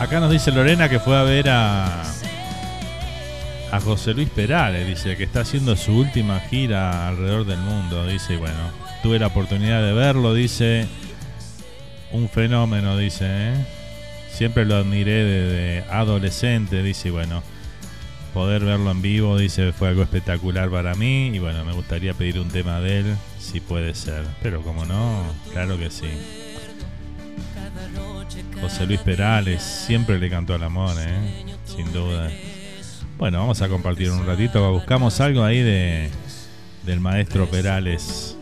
[0.00, 2.04] Acá nos dice Lorena que fue a ver a
[3.70, 8.34] a José Luis Perales, dice que está haciendo su última gira alrededor del mundo, dice,
[8.34, 8.56] y bueno,
[9.02, 10.86] tuve la oportunidad de verlo, dice,
[12.12, 13.54] un fenómeno, dice, ¿eh?
[14.30, 17.42] siempre lo admiré desde adolescente, dice, bueno,
[18.32, 22.38] poder verlo en vivo, dice, fue algo espectacular para mí, y bueno, me gustaría pedir
[22.38, 26.08] un tema de él, si puede ser, pero como no, claro que sí.
[28.60, 31.44] José Luis Perales siempre le cantó al amor, ¿eh?
[31.64, 32.30] sin duda.
[33.16, 34.72] Bueno, vamos a compartir un ratito.
[34.72, 36.10] Buscamos algo ahí de
[36.84, 38.36] del maestro Perales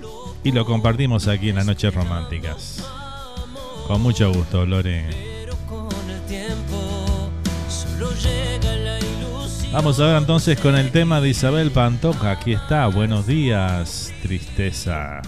[0.45, 2.85] y lo compartimos aquí en las noches románticas.
[3.87, 5.37] Con mucho gusto, Lore.
[9.73, 12.31] Vamos a ver entonces con el tema de Isabel Pantoja.
[12.31, 12.87] Aquí está.
[12.87, 15.21] Buenos días, tristeza.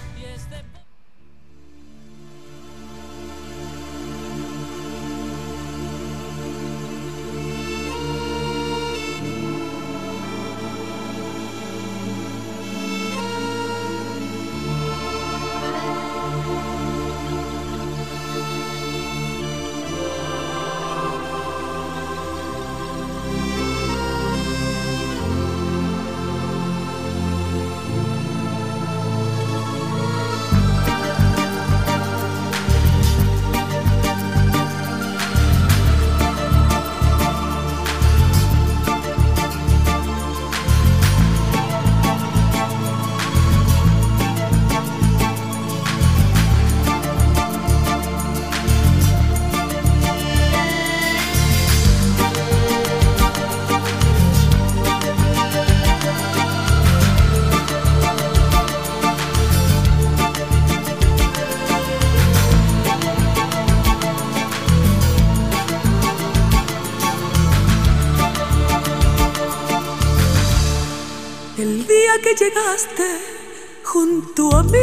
[73.83, 74.79] Junto a mí.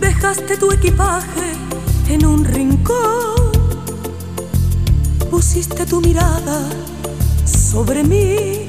[0.00, 1.52] Dejaste tu equipaje
[2.08, 3.52] en un rincón.
[5.30, 6.68] Pusiste tu mirada
[7.44, 8.66] sobre mí.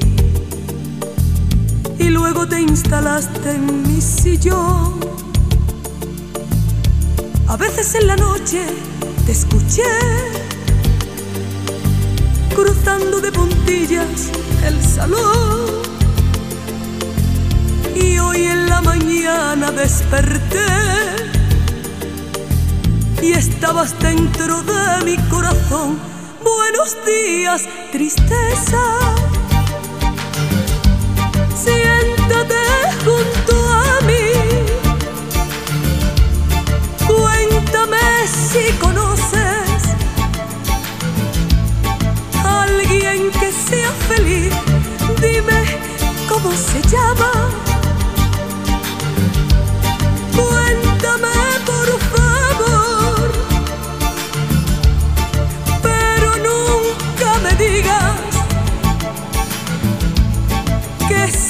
[1.98, 5.00] Y luego te instalaste en mi sillón.
[7.48, 8.62] A veces en la noche
[9.26, 9.84] te escuché
[12.54, 14.30] cruzando de puntillas
[14.64, 15.65] el salón
[18.36, 20.68] hoy en la mañana desperté
[23.22, 25.98] y estabas dentro de mi corazón.
[26.44, 28.82] Buenos días, tristeza.
[31.64, 32.64] Siéntate
[33.06, 34.26] junto a mí.
[37.08, 39.82] Cuéntame si conoces
[42.44, 44.54] a alguien que sea feliz.
[45.22, 45.80] Dime
[46.28, 47.65] cómo se llama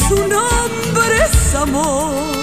[0.08, 2.35] su nombre es amor.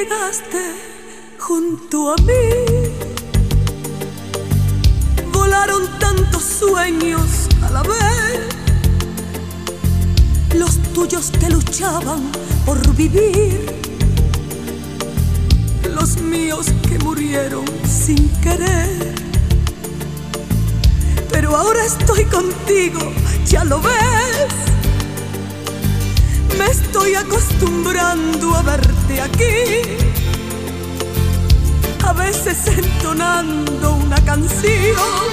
[0.00, 0.62] Llegaste
[1.38, 3.10] junto a mí
[5.98, 8.40] tantos sueños a la vez,
[10.54, 12.30] los tuyos que luchaban
[12.64, 13.72] por vivir
[15.94, 19.14] los míos que murieron sin querer.
[21.30, 23.00] Pero ahora estoy contigo,
[23.46, 24.48] ya lo ves.
[26.58, 29.82] Me estoy acostumbrando a verte aquí.
[32.04, 35.30] A veces entonando una canción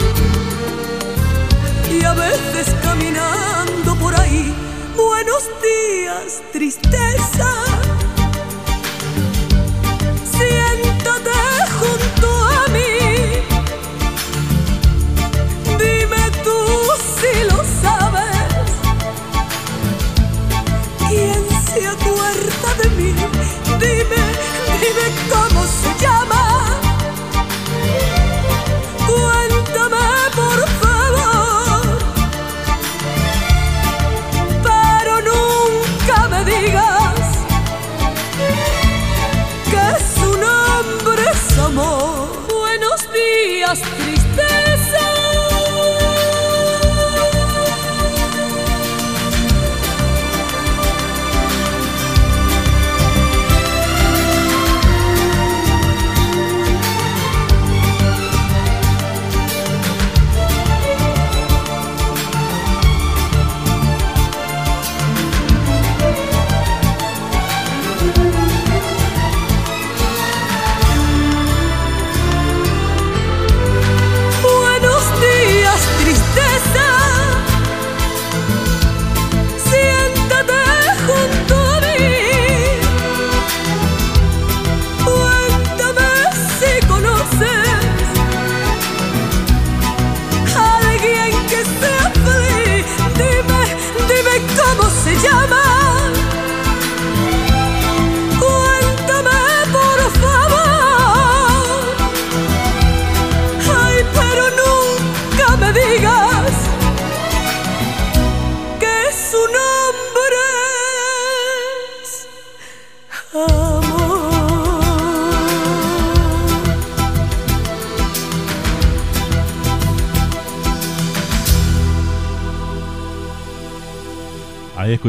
[1.91, 4.53] y a veces caminando por ahí.
[4.95, 7.66] Buenos días, tristeza.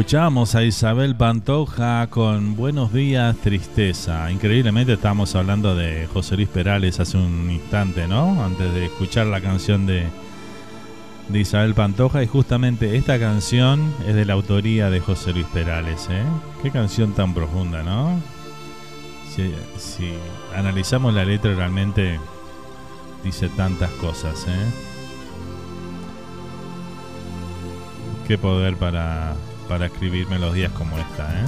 [0.09, 4.31] Escuchamos a Isabel Pantoja con Buenos días, tristeza.
[4.31, 8.43] Increíblemente estábamos hablando de José Luis Perales hace un instante, ¿no?
[8.43, 10.07] Antes de escuchar la canción de,
[11.31, 12.23] Isabel Pantoja.
[12.23, 16.23] Y justamente esta canción es de la autoría de José Luis Perales, ¿eh?
[16.63, 18.19] Qué canción tan profunda, ¿no?
[19.29, 20.11] Si, si
[20.55, 22.19] analizamos la letra realmente
[23.23, 24.71] dice tantas cosas, ¿eh?
[28.27, 29.35] Qué poder para,
[29.69, 31.45] para escribir melodías como esta, ¿eh?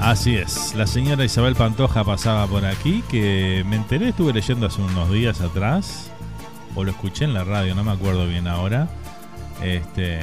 [0.00, 4.80] Así es, la señora Isabel Pantoja pasaba por aquí, que me enteré, estuve leyendo hace
[4.80, 6.10] unos días atrás,
[6.74, 8.88] o lo escuché en la radio, no me acuerdo bien ahora.
[9.62, 10.20] Este,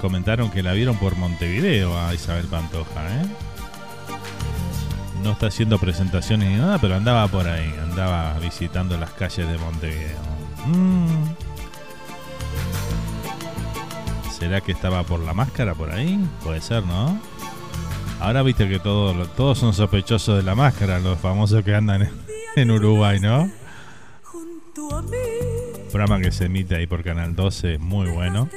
[0.00, 3.26] comentaron que la vieron por Montevideo a Isabel Pantoja, ¿eh?
[5.22, 9.58] No está haciendo presentaciones ni nada, pero andaba por ahí, andaba visitando las calles de
[9.58, 10.18] Montevideo.
[10.66, 11.28] Mm.
[14.30, 16.24] ¿Será que estaba por la máscara por ahí?
[16.44, 17.20] Puede ser, ¿no?
[18.20, 22.10] Ahora viste que todos todos son sospechosos de la máscara, los famosos que andan en,
[22.56, 23.50] en Uruguay, ¿no?
[25.90, 28.48] Programa que se emite ahí por Canal 12, muy bueno.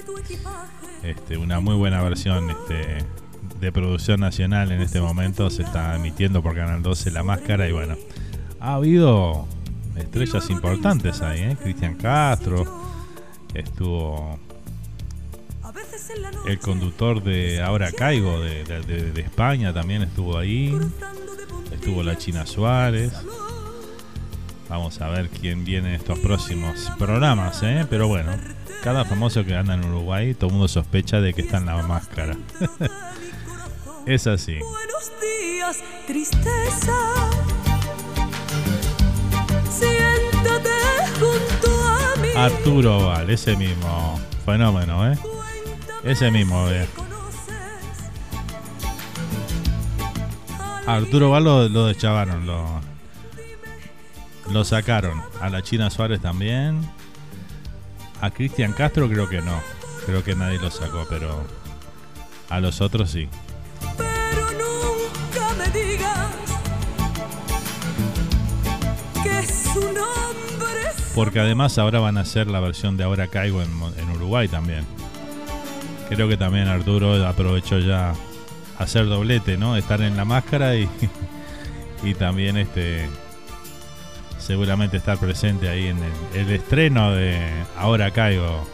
[1.04, 3.00] Este, una muy buena versión este,
[3.62, 5.50] de producción nacional en este momento.
[5.50, 7.96] Se está emitiendo por Canal 12 La Máscara y bueno,
[8.60, 9.48] ha habido
[9.96, 11.58] estrellas importantes ahí, ¿eh?
[11.62, 12.66] Cristian Castro,
[13.54, 14.40] estuvo
[16.48, 20.78] el conductor de Ahora Caigo de, de- España también estuvo ahí,
[21.72, 23.14] estuvo la China Suárez.
[24.70, 27.86] Vamos a ver quién viene en estos próximos programas, ¿eh?
[27.90, 28.32] Pero bueno,
[28.84, 31.82] cada famoso que anda en Uruguay, todo el mundo sospecha de que está en la
[31.84, 32.36] máscara.
[34.06, 34.60] es así.
[34.60, 36.94] Buenos días, tristeza.
[39.70, 40.70] Siéntate
[41.20, 42.30] junto a mí.
[42.36, 45.18] Arturo Val, ese mismo fenómeno, ¿eh?
[46.04, 46.88] Ese mismo, eh.
[50.88, 52.82] Arturo Val lo, lo deschavaron, lo,
[54.52, 55.22] lo sacaron.
[55.40, 56.82] A la China Suárez también.
[58.20, 59.60] A Cristian Castro creo que no.
[60.06, 61.44] Creo que nadie lo sacó, pero
[62.50, 63.30] a los otros sí.
[63.98, 66.30] Pero nunca me digas
[69.24, 73.62] que su nombre es Porque además ahora van a hacer la versión de Ahora Caigo
[73.62, 74.86] en, Uruguay también.
[76.10, 78.14] Creo que también Arturo aprovechó ya
[78.78, 79.78] hacer doblete, ¿no?
[79.78, 80.90] Estar en la máscara y,
[82.04, 83.10] y también este
[84.38, 87.40] seguramente estar presente ahí en el, el estreno de
[87.78, 88.66] Ahora Caigo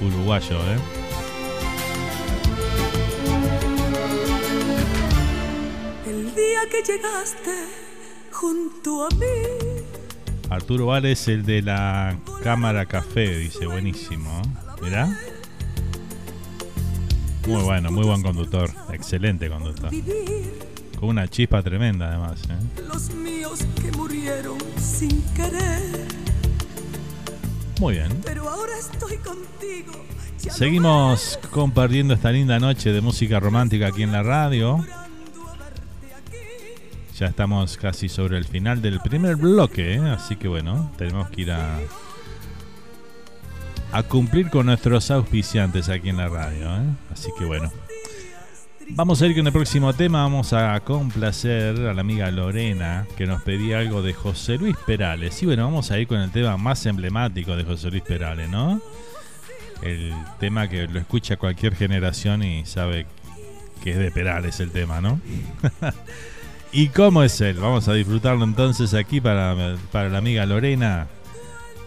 [0.00, 0.78] uruguayo, ¿eh?
[6.86, 7.66] Llegaste
[8.30, 9.84] junto a mí.
[10.50, 14.42] Arturo Vale es el de la cámara café, dice, buenísimo.
[14.82, 15.06] Mirá.
[17.46, 19.90] Muy bueno, muy buen conductor, excelente conductor.
[20.98, 22.42] Con una chispa tremenda además.
[22.44, 22.82] ¿eh?
[22.88, 26.06] Los míos que murieron sin querer.
[27.80, 28.08] Muy bien.
[28.24, 29.92] Pero ahora estoy contigo.
[30.38, 34.84] Seguimos compartiendo esta linda noche de música romántica aquí en la radio.
[37.18, 40.00] Ya estamos casi sobre el final del primer bloque, ¿eh?
[40.00, 41.78] así que bueno, tenemos que ir a,
[43.92, 46.74] a cumplir con nuestros auspiciantes aquí en la radio.
[46.74, 46.82] ¿eh?
[47.12, 47.70] Así que bueno,
[48.90, 50.22] vamos a ir con el próximo tema.
[50.24, 55.40] Vamos a complacer a la amiga Lorena que nos pedía algo de José Luis Perales.
[55.40, 58.80] Y bueno, vamos a ir con el tema más emblemático de José Luis Perales, ¿no?
[59.82, 63.06] El tema que lo escucha cualquier generación y sabe
[63.84, 65.20] que es de Perales el tema, ¿no?
[66.76, 67.58] ¿Y cómo es él?
[67.58, 71.06] Vamos a disfrutarlo entonces aquí para, para la amiga Lorena,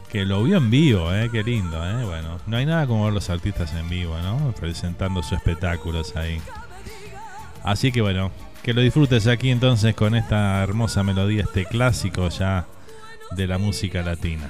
[0.09, 1.29] que lo vio en vivo, ¿eh?
[1.29, 2.05] Qué lindo, ¿eh?
[2.05, 4.53] Bueno, no hay nada como ver los artistas en vivo, ¿no?
[4.57, 6.39] Presentando sus espectáculos ahí.
[7.65, 8.31] Así que bueno,
[8.63, 12.65] que lo disfrutes aquí entonces con esta hermosa melodía, este clásico ya
[13.31, 14.49] de la música latina.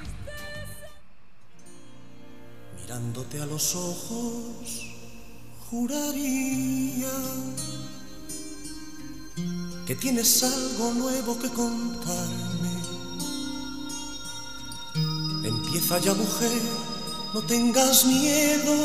[2.79, 4.85] Mirándote a los ojos,
[5.71, 7.09] juraría
[9.87, 12.73] que tienes algo nuevo que contarme.
[15.45, 16.61] Empieza ya, mujer,
[17.33, 18.75] no tengas miedo.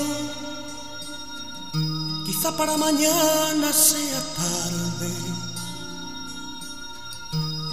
[2.24, 5.12] Quizá para mañana sea tarde.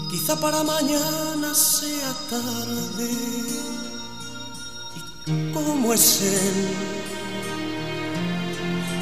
[0.10, 3.12] Quizá para mañana sea tarde.
[5.28, 6.68] ¿Y cómo es él?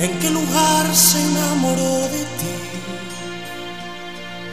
[0.01, 2.76] ¿En qué lugar se enamoró de ti?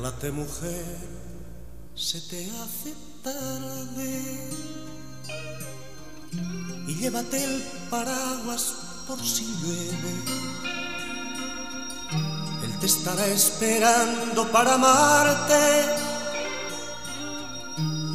[0.00, 0.96] Arréglate mujer,
[1.94, 4.48] se te hace tarde
[6.86, 8.76] y llévate el paraguas
[9.06, 10.14] por si llueve.
[12.64, 15.84] Él te estará esperando para amarte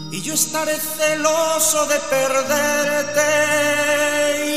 [0.09, 3.29] y yo estaré celoso de perderte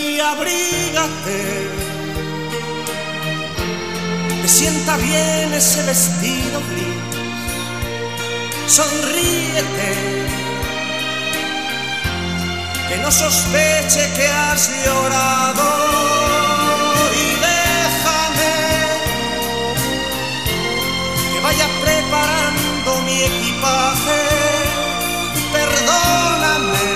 [0.01, 1.69] y abrígate.
[4.41, 6.88] Te sienta bien ese vestido gris,
[8.69, 9.91] sonríete,
[12.89, 15.65] que no sospeche que has llorado
[17.15, 18.55] y déjame
[21.33, 24.21] que vaya preparando mi equipaje,
[25.51, 26.89] perdóname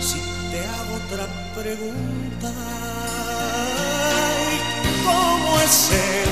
[0.00, 0.18] si
[0.50, 2.52] te hago otra pregunta.
[5.04, 6.31] ¿Cómo es él?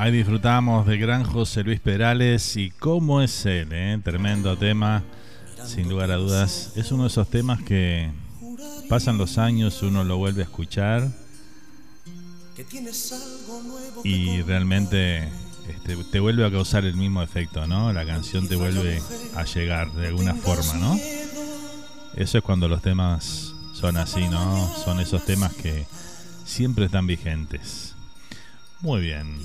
[0.00, 4.00] Ahí disfrutamos de gran José Luis Perales y cómo es él, ¿eh?
[4.02, 5.04] tremendo tema,
[5.66, 6.72] sin lugar a dudas.
[6.74, 8.10] Es uno de esos temas que
[8.88, 11.06] pasan los años, uno lo vuelve a escuchar
[14.02, 15.28] y realmente
[15.68, 17.92] este, te vuelve a causar el mismo efecto, ¿no?
[17.92, 19.02] La canción te vuelve
[19.36, 20.98] a llegar de alguna forma, ¿no?
[22.16, 24.66] Eso es cuando los temas son así, ¿no?
[24.82, 25.84] Son esos temas que
[26.46, 27.89] siempre están vigentes.
[28.82, 29.38] Muy bien.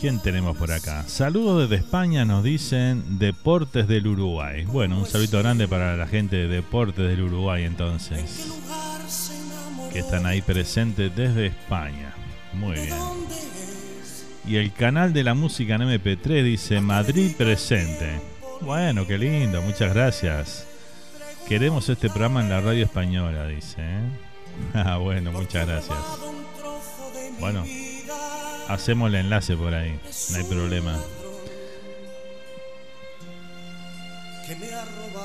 [0.00, 1.04] ¿Quién tenemos por acá?
[1.06, 4.64] Saludos desde España, nos dicen Deportes del Uruguay.
[4.64, 8.48] Bueno, un saludo grande para la gente de Deportes del Uruguay entonces.
[9.92, 12.12] Que están ahí presentes desde España.
[12.54, 12.94] Muy bien.
[14.48, 18.20] Y el canal de la música en MP3 dice Madrid presente.
[18.62, 20.66] Bueno, qué lindo, muchas gracias.
[21.48, 23.76] Queremos este programa en la radio española, dice.
[23.78, 24.00] ¿eh?
[24.74, 25.98] Ah, bueno, muchas gracias.
[27.38, 27.62] Bueno,
[28.68, 29.98] Hacemos el enlace por ahí,
[30.30, 30.96] no hay problema.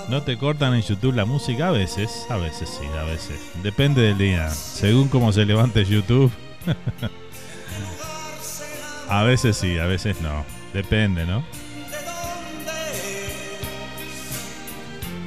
[0.09, 1.67] ¿No te cortan en YouTube la música?
[1.67, 3.39] A veces, a veces sí, a veces.
[3.61, 4.49] Depende del día.
[4.49, 6.31] Según cómo se levante YouTube.
[9.09, 10.43] a veces sí, a veces no.
[10.73, 11.43] Depende, ¿no?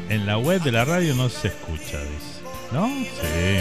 [0.08, 2.42] En la web de la radio no se escucha, dice.
[2.72, 2.88] ¿No?
[2.88, 3.60] Sí.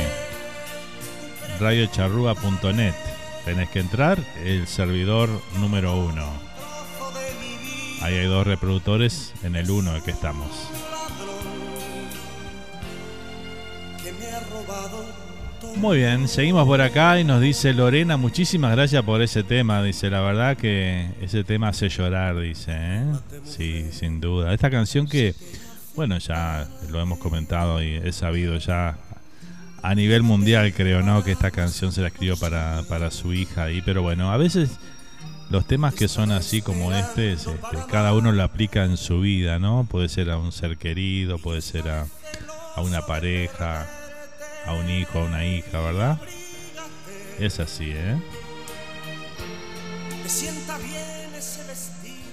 [1.60, 2.93] Radiocharrúa.net.
[3.46, 5.30] Tenés que entrar el servidor
[5.60, 6.26] número uno.
[8.02, 10.48] Ahí hay dos reproductores en el uno que estamos.
[15.76, 19.84] Muy bien, seguimos por acá y nos dice Lorena, muchísimas gracias por ese tema.
[19.84, 22.72] Dice, la verdad que ese tema hace llorar, dice.
[22.74, 23.04] ¿eh?
[23.44, 24.54] Sí, sin duda.
[24.54, 25.36] Esta canción que,
[25.96, 28.98] bueno, ya lo hemos comentado y he sabido ya
[29.84, 31.23] a nivel mundial, creo, ¿no?
[31.23, 33.69] Que esta canción se la escribió para, para su hija.
[33.69, 34.79] Y, pero bueno, a veces
[35.49, 37.51] los temas que son así como este, este,
[37.91, 39.86] cada uno lo aplica en su vida, ¿no?
[39.89, 42.07] Puede ser a un ser querido, puede ser a,
[42.75, 43.86] a una pareja,
[44.65, 46.17] a un hijo, a una hija, ¿verdad?
[47.39, 48.15] Es así, ¿eh?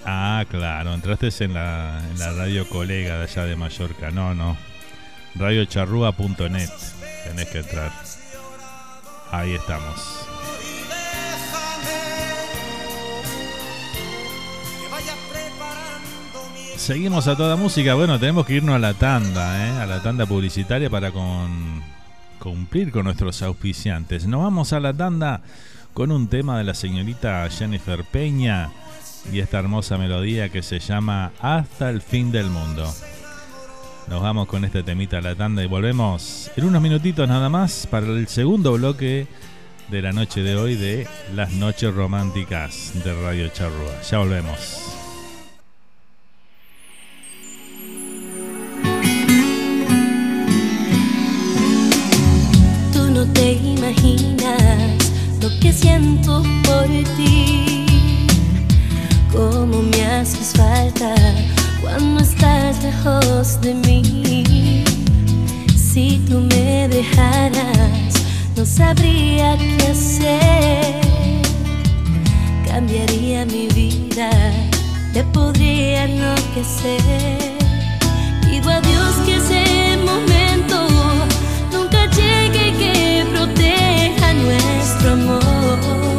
[0.06, 4.12] Ah, claro, entraste en la, en la radio colega de allá de Mallorca.
[4.12, 4.56] No, no.
[5.34, 6.99] Radiocharrúa.net.
[7.24, 7.92] Tenés que entrar.
[9.30, 10.26] Ahí estamos.
[16.76, 17.94] Seguimos a toda música.
[17.94, 19.82] Bueno, tenemos que irnos a la tanda, ¿eh?
[19.82, 21.82] a la tanda publicitaria para con,
[22.38, 24.26] cumplir con nuestros auspiciantes.
[24.26, 25.42] Nos vamos a la tanda
[25.92, 28.70] con un tema de la señorita Jennifer Peña
[29.30, 32.90] y esta hermosa melodía que se llama Hasta el fin del mundo.
[34.10, 37.86] Nos vamos con este temita a la tanda y volvemos en unos minutitos nada más
[37.86, 39.28] para el segundo bloque
[39.88, 44.02] de la noche de hoy de las noches románticas de Radio Charrúa.
[44.02, 44.96] Ya volvemos.
[52.92, 55.08] Tú no te imaginas
[55.40, 57.86] lo que siento por ti,
[59.32, 61.14] cómo me haces falta
[61.80, 64.84] cuando estás lejos de mí.
[65.76, 68.14] Si tú me dejaras,
[68.56, 71.00] no sabría qué hacer.
[72.66, 74.30] Cambiaría mi vida,
[75.12, 77.38] te podría enloquecer.
[78.42, 80.88] Pido a Dios que ese momento
[81.72, 86.09] nunca llegue que proteja nuestro amor.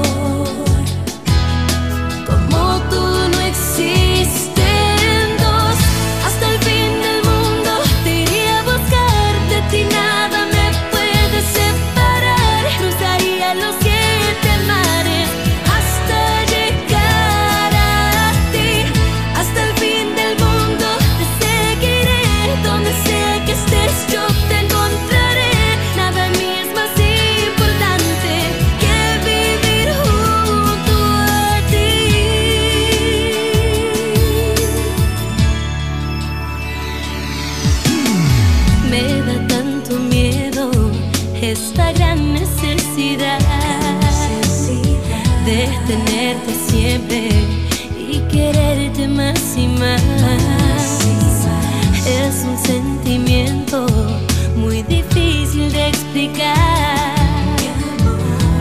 [52.51, 53.85] Un sentimiento
[54.57, 57.55] muy difícil de explicar.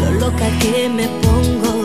[0.02, 1.79] Lo loca que me pongo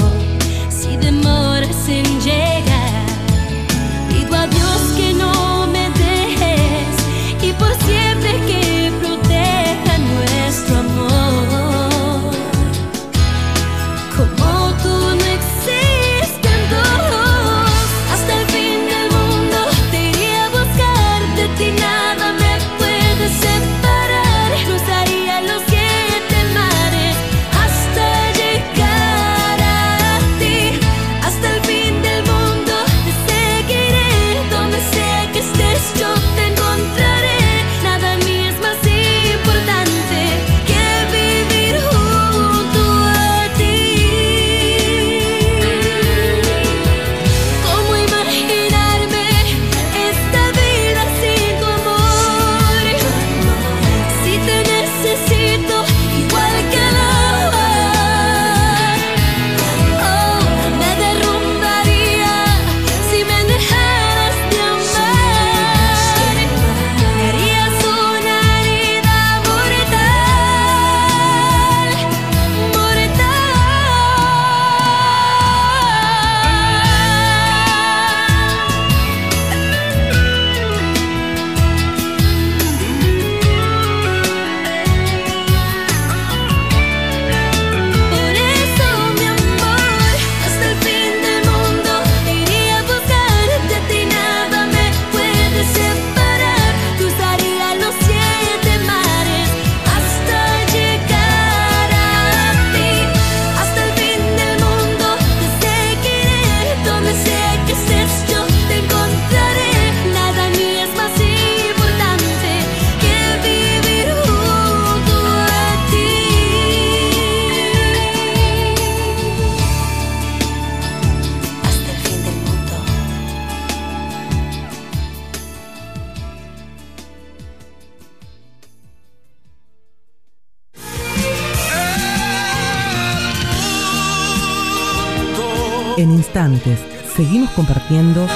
[137.56, 138.28] compartiendo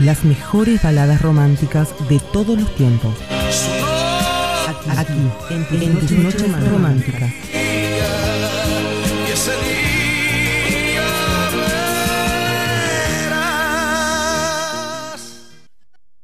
[0.00, 3.14] las mejores baladas románticas de todos los tiempos.
[4.96, 5.12] Aquí,
[5.50, 7.30] en, en tus noches románticas.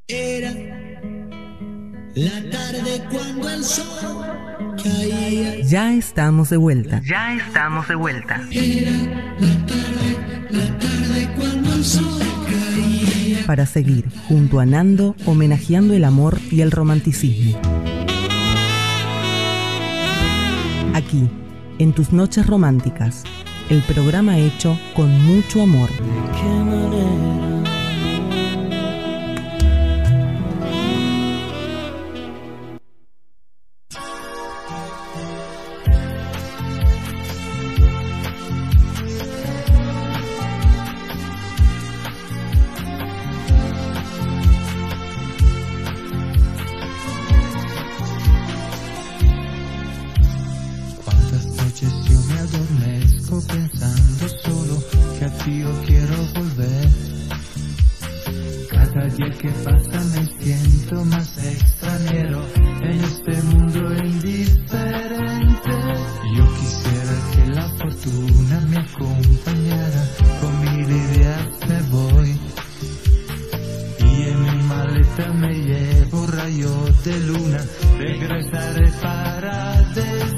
[0.07, 0.53] Era
[2.15, 5.61] la tarde cuando el sol caía.
[5.63, 7.01] Ya estamos de vuelta.
[7.05, 8.41] Ya estamos de vuelta.
[13.47, 17.59] Para seguir junto a Nando homenajeando el amor y el romanticismo.
[20.95, 21.29] Aquí,
[21.79, 23.25] en tus noches románticas,
[23.69, 25.91] el programa hecho con mucho amor.
[58.95, 62.47] Cada día que pasa me siento más extranjero
[62.81, 65.73] en este mundo indiferente.
[66.37, 70.03] Yo quisiera que la fortuna me acompañara,
[70.41, 72.39] con mil ideas me voy.
[73.99, 77.65] Y en mi maleta me llevo rayos de luna,
[77.99, 80.34] regresaré para decirte,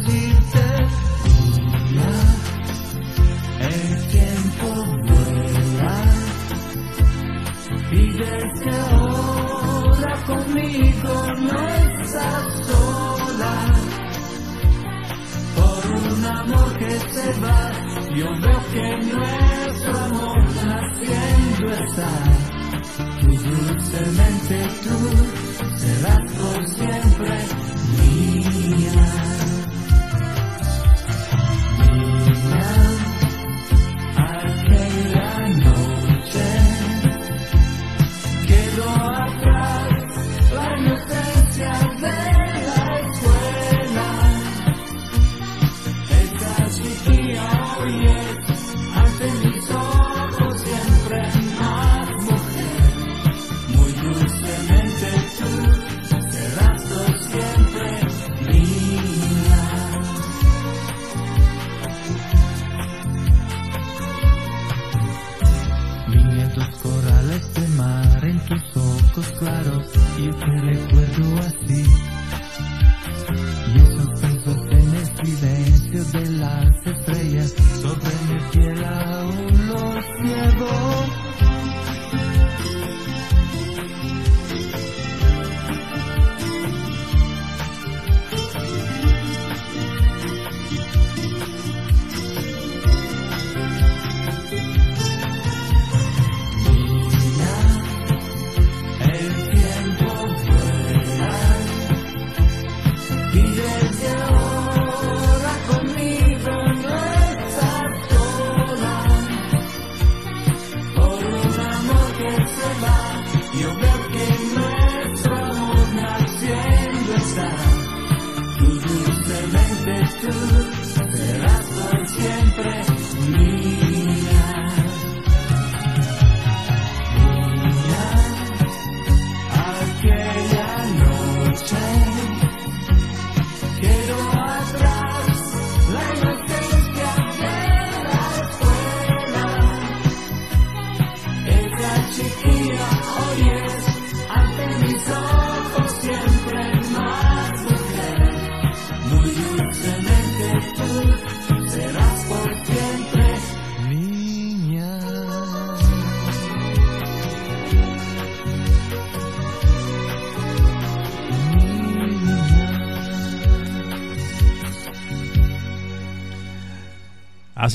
[12.66, 13.54] sola.
[15.56, 17.60] Por un amor que se va,
[18.14, 22.10] yo veo que nuestro amor naciendo está.
[23.20, 24.96] Tú dulcemente tú
[25.78, 27.34] serás por siempre
[27.98, 29.25] mía.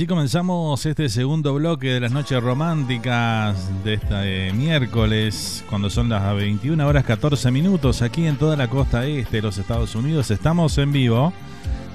[0.01, 6.35] Así comenzamos este segundo bloque de las noches románticas de este miércoles, cuando son las
[6.35, 10.31] 21 horas 14 minutos, aquí en toda la costa este de los Estados Unidos.
[10.31, 11.31] Estamos en vivo,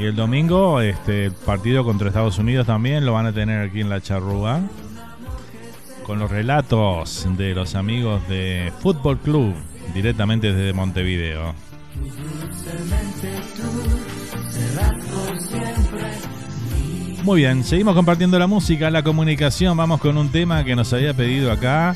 [0.00, 3.90] Y el domingo, este partido contra Estados Unidos también lo van a tener aquí en
[3.90, 4.62] la charrúa.
[6.04, 9.54] Con los relatos de los amigos de Fútbol Club,
[9.92, 11.54] directamente desde Montevideo.
[17.22, 19.76] Muy bien, seguimos compartiendo la música, la comunicación.
[19.76, 21.94] Vamos con un tema que nos había pedido acá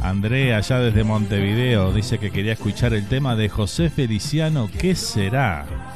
[0.00, 1.92] Andrea, allá desde Montevideo.
[1.92, 4.70] Dice que quería escuchar el tema de José Feliciano.
[4.78, 5.91] ¿Qué será?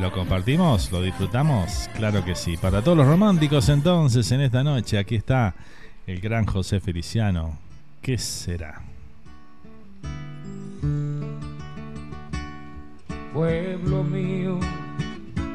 [0.00, 0.92] ¿Lo compartimos?
[0.92, 1.90] ¿Lo disfrutamos?
[1.96, 2.56] Claro que sí.
[2.56, 5.54] Para todos los románticos entonces en esta noche, aquí está
[6.06, 7.58] el gran José Feliciano.
[8.00, 8.80] ¿Qué será?
[13.32, 14.60] Pueblo mío,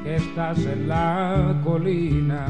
[0.04, 2.46] que estás en la colina,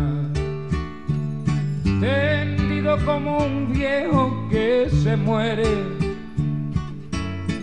[1.84, 5.68] tendido como un viejo que se muere.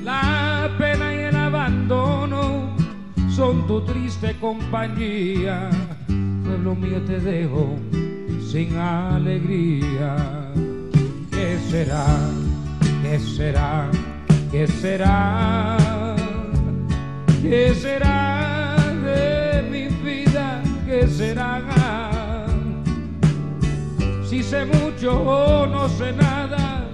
[0.05, 2.80] La pena y el abandono
[3.31, 5.71] son tu triste compañía.
[6.45, 7.77] Pueblo mío, te dejo
[8.51, 10.53] sin alegría.
[11.31, 12.07] ¿Qué será?
[13.03, 13.91] ¿Qué será?
[14.51, 15.77] ¿Qué será?
[17.43, 20.63] ¿Qué será de mi vida?
[20.87, 21.63] ¿Qué será?
[24.25, 26.85] Si sé mucho o no sé nada,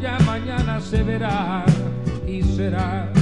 [0.00, 1.64] ya mañana se verá
[2.26, 3.12] y será,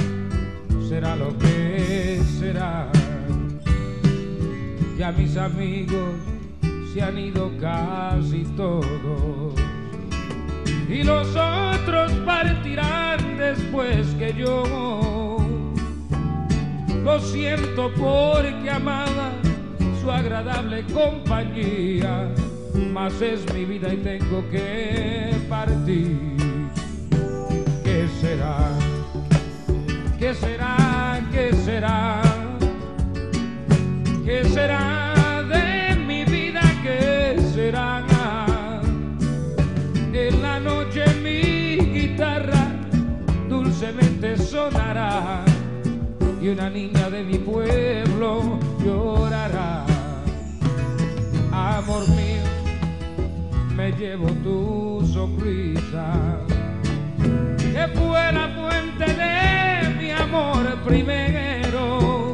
[0.89, 2.91] será lo que será.
[4.97, 6.15] Ya mis amigos
[6.91, 9.53] se han ido casi todos
[10.89, 15.37] y los otros partirán después que yo.
[17.03, 19.33] Lo siento porque amaba
[20.01, 22.33] su agradable compañía,
[22.91, 26.17] mas es mi vida y tengo que partir.
[27.83, 28.88] ¿Qué será?
[30.19, 31.21] ¿Qué será?
[31.31, 32.21] ¿Qué será?
[34.25, 36.61] ¿Qué será de mi vida?
[36.83, 38.05] ¿Qué será?
[40.11, 42.67] En la noche mi guitarra
[43.47, 45.45] dulcemente sonará
[46.41, 49.85] y una niña de mi pueblo llorará.
[51.53, 52.43] Amor mío,
[53.73, 56.41] me llevo tu sonrisa,
[57.57, 59.58] que fue la fuente de
[60.09, 62.33] mi amor primero.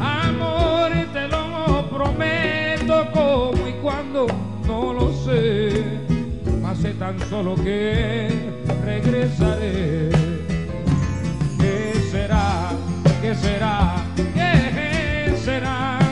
[0.00, 4.26] Amor te lo prometo como y cuando
[4.66, 5.82] no lo sé.
[6.62, 8.28] Mas sé tan solo que
[8.84, 10.10] regresaré.
[11.58, 12.70] ¿Qué será?
[13.20, 13.96] ¿Qué será?
[14.34, 16.05] ¿Qué será?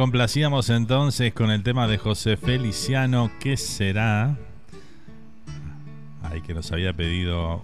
[0.00, 4.34] Complacíamos entonces con el tema de José Feliciano, ¿qué será?
[6.22, 7.62] Ay, que nos había pedido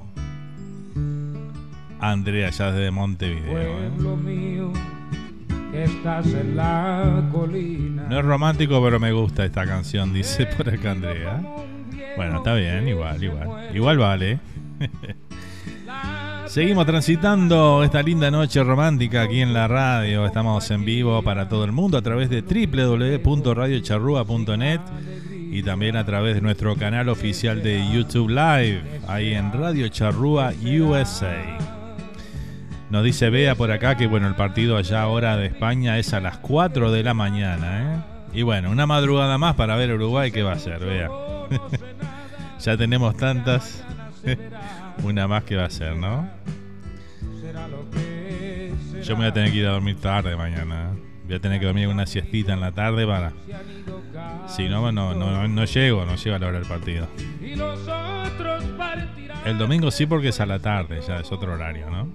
[1.98, 3.58] Andrea ya desde Montevideo.
[3.58, 3.90] ¿eh?
[3.90, 4.70] Pueblo mío,
[5.72, 8.06] que estás en la colina.
[8.10, 11.40] No es romántico, pero me gusta esta canción, dice por acá Andrea.
[12.18, 13.74] Bueno, está bien, igual, igual.
[13.74, 14.40] Igual vale.
[16.56, 20.24] Seguimos transitando esta linda noche romántica aquí en la radio.
[20.24, 24.80] Estamos en vivo para todo el mundo a través de www.radiocharrúa.net
[25.52, 30.54] y también a través de nuestro canal oficial de YouTube Live, ahí en Radio Charrúa
[30.64, 31.58] USA.
[32.88, 36.20] Nos dice Bea por acá que bueno, el partido allá ahora de España es a
[36.20, 37.98] las 4 de la mañana, ¿eh?
[38.32, 41.10] Y bueno, una madrugada más para ver Uruguay, ¿qué va a ser, Bea?
[42.60, 43.84] ya tenemos tantas.
[45.02, 46.28] una más que va a ser, ¿no?
[49.02, 50.92] Yo me voy a tener que ir a dormir tarde mañana.
[50.92, 51.02] ¿eh?
[51.26, 53.32] Voy a tener que dormir una siestita en la tarde para...
[54.48, 57.08] Si no, no, no, no llego, no llego a la hora del partido.
[59.44, 62.08] El domingo sí porque es a la tarde, ya es otro horario, ¿no?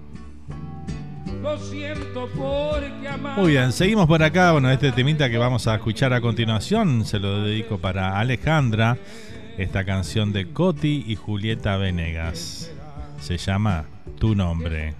[3.36, 4.52] Muy bien, seguimos por acá.
[4.52, 8.96] Bueno, este temita que vamos a escuchar a continuación se lo dedico para Alejandra.
[9.58, 12.70] Esta canción de Coti y Julieta Venegas.
[13.20, 13.84] Se llama
[14.18, 14.94] Tu nombre.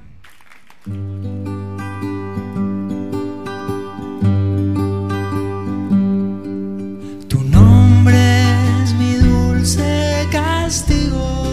[7.29, 8.43] Tu nombre
[8.83, 11.45] es mi dulce castigo,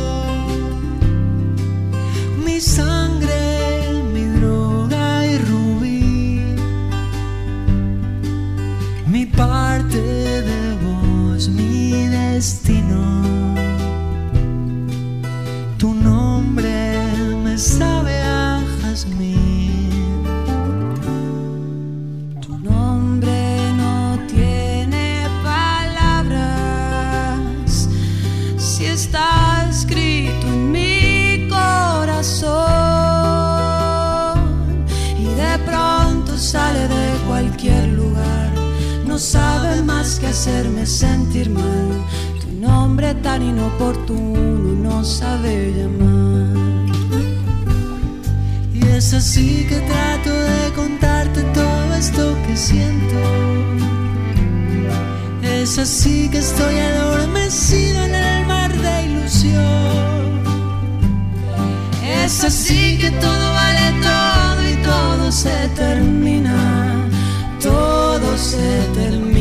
[2.45, 6.41] mi sangre, mi droga y rubí,
[9.07, 10.09] mi parte
[11.40, 13.24] vos, mi destino.
[15.78, 17.14] Tu nombre
[17.44, 19.39] me sabe a jazmín.
[39.20, 41.90] Sabe más que hacerme sentir mal.
[42.40, 46.88] Tu nombre tan inoportuno no sabe llamar.
[48.74, 53.20] Y es así que trato de contarte todo esto que siento.
[55.44, 60.44] Es así que estoy adormecido en el mar de ilusión.
[62.24, 66.78] Es así que todo vale todo y todo se termina.
[68.38, 68.57] Se
[68.93, 69.39] termina.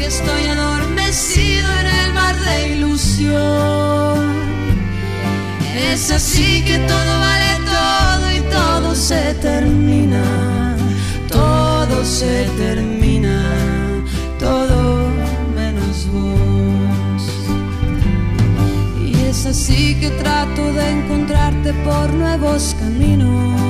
[0.00, 4.18] Que estoy adormecido en el mar de ilusión.
[5.92, 10.24] Es así que todo vale todo y todo se termina.
[11.28, 13.38] Todo se termina.
[14.38, 15.10] Todo
[15.54, 17.22] menos vos.
[19.06, 23.60] Y es así que trato de encontrarte por nuevos caminos.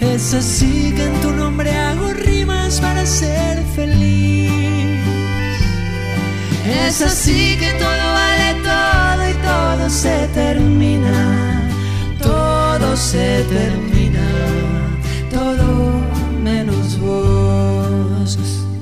[0.00, 2.14] Es así que en tu nombre hago
[2.80, 5.00] para ser feliz.
[6.66, 11.62] Es así que todo vale todo y todo se termina.
[12.20, 14.26] Todo se termina.
[15.30, 15.66] Todo
[16.42, 18.38] menos vos.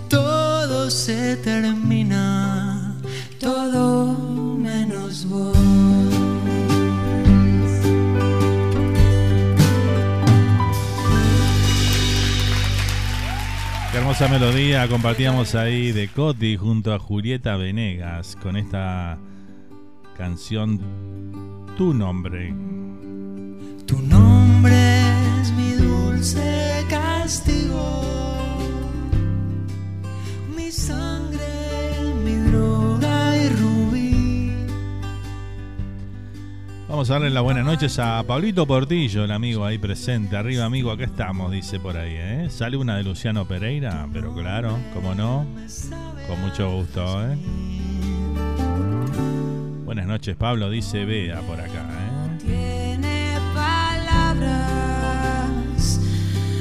[0.09, 2.32] Todo se termina.
[14.23, 19.19] Hermosa melodía compartíamos ahí de Coti junto a Julieta Venegas con esta
[20.17, 20.79] canción
[21.77, 22.55] Tu nombre.
[23.87, 25.01] Tu nombre
[25.41, 28.03] es mi dulce castigo.
[30.55, 31.52] Mi sangre,
[36.93, 40.37] Vamos a darle las buenas noches a Pablito Portillo, el amigo ahí presente.
[40.37, 42.13] Arriba, amigo, acá estamos, dice por ahí.
[42.15, 42.49] ¿eh?
[42.51, 45.47] Sale una de Luciano Pereira, pero claro, como no,
[46.29, 47.03] con mucho gusto.
[47.25, 47.35] ¿eh?
[49.87, 51.81] Buenas noches, Pablo, dice Bea por acá.
[51.81, 52.39] ¿eh?
[52.45, 54.79] Tiene palabras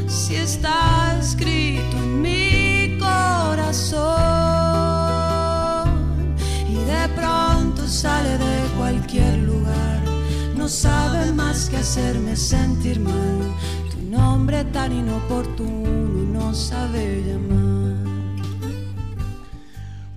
[0.07, 3.99] si está escrito en mi corazón
[6.69, 9.90] y de pronto sale de cualquier lugar.
[10.61, 13.51] No sabe más que hacerme sentir mal.
[13.89, 17.95] Tu nombre tan inoportuno no sabe llamar.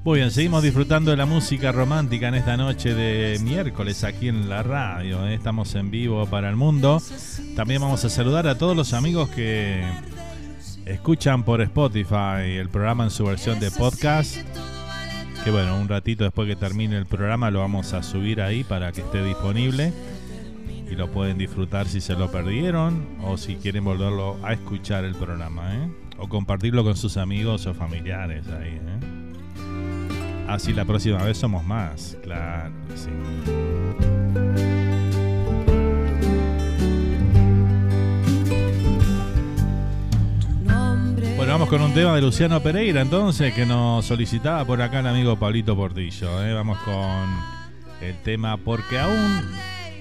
[0.04, 4.50] Muy bien, seguimos disfrutando de la música romántica en esta noche de miércoles aquí en
[4.50, 5.26] la radio.
[5.26, 5.32] ¿eh?
[5.32, 7.00] Estamos en vivo para el mundo.
[7.56, 9.82] También vamos a saludar a todos los amigos que
[10.84, 14.36] escuchan por Spotify el programa en su versión de podcast.
[15.42, 18.92] Que bueno, un ratito después que termine el programa lo vamos a subir ahí para
[18.92, 19.94] que esté disponible.
[20.90, 25.14] Y lo pueden disfrutar si se lo perdieron o si quieren volverlo a escuchar el
[25.14, 25.74] programa.
[25.74, 25.88] ¿eh?
[26.18, 28.74] O compartirlo con sus amigos o familiares ahí.
[28.74, 29.24] ¿eh?
[30.48, 33.10] Así la próxima vez somos más, claro, sí.
[41.36, 45.06] Bueno, vamos con un tema de Luciano Pereira entonces, que nos solicitaba por acá el
[45.06, 46.42] amigo Pablito Portillo.
[46.42, 46.54] ¿eh?
[46.54, 47.28] Vamos con
[48.00, 49.42] el tema Porque aún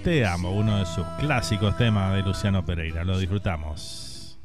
[0.03, 3.05] te amo, uno de sus clásicos temas de Luciano Pereira.
[3.05, 4.37] Lo disfrutamos.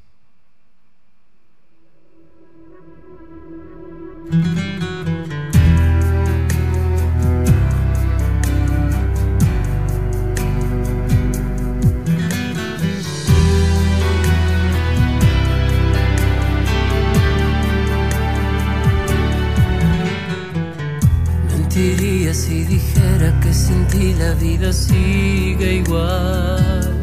[23.90, 26.94] Ti la vida sigue igual.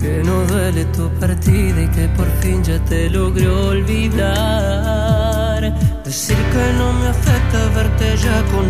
[0.00, 5.60] Que no duele tu partida y que por fin ya te logré olvidar.
[6.04, 8.66] Decir que no me afecta verte ya con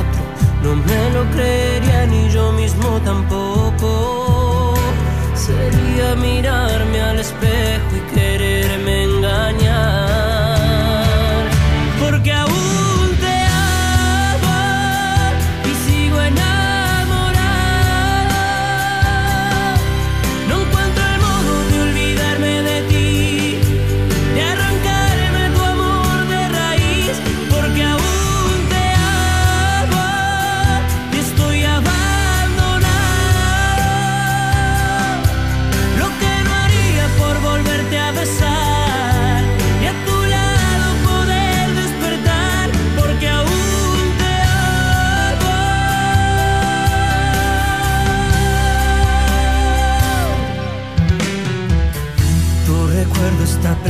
[0.00, 0.22] otro.
[0.62, 4.74] No me lo creería ni yo mismo tampoco.
[5.34, 8.25] Sería mirarme al espejo y quererme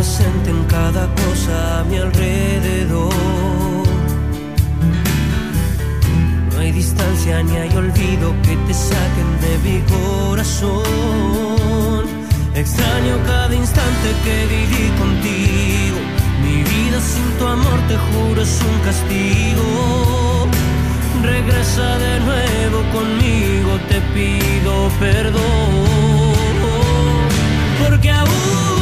[0.06, 3.12] presente en cada cosa a mi alrededor.
[6.52, 10.84] No hay distancia ni hay olvido que te saquen de mi corazón.
[12.54, 15.98] Extraño cada instante que viví contigo.
[16.44, 19.66] Mi vida sin tu amor, te juro, es un castigo.
[21.22, 25.44] Regresa de nuevo conmigo, te pido perdón.
[27.82, 28.75] Porque aún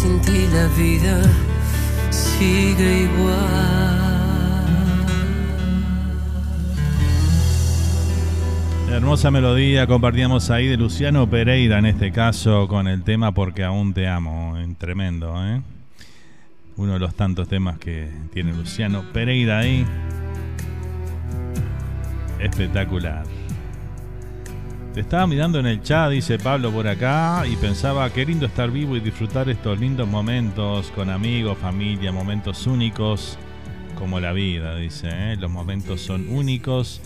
[0.00, 1.20] sin ti la vida
[2.10, 4.00] sigue igual.
[8.90, 13.92] Hermosa melodía compartíamos ahí de Luciano Pereira en este caso con el tema Porque aún
[13.92, 14.56] te amo.
[14.78, 15.60] Tremendo, ¿eh?
[16.76, 19.86] Uno de los tantos temas que tiene Luciano Pereira ahí.
[22.38, 23.39] Espectacular.
[24.94, 28.72] Te estaba mirando en el chat, dice Pablo por acá, y pensaba qué lindo estar
[28.72, 33.38] vivo y disfrutar estos lindos momentos con amigos, familia, momentos únicos
[33.96, 35.08] como la vida, dice.
[35.12, 35.36] ¿eh?
[35.38, 37.00] Los momentos son únicos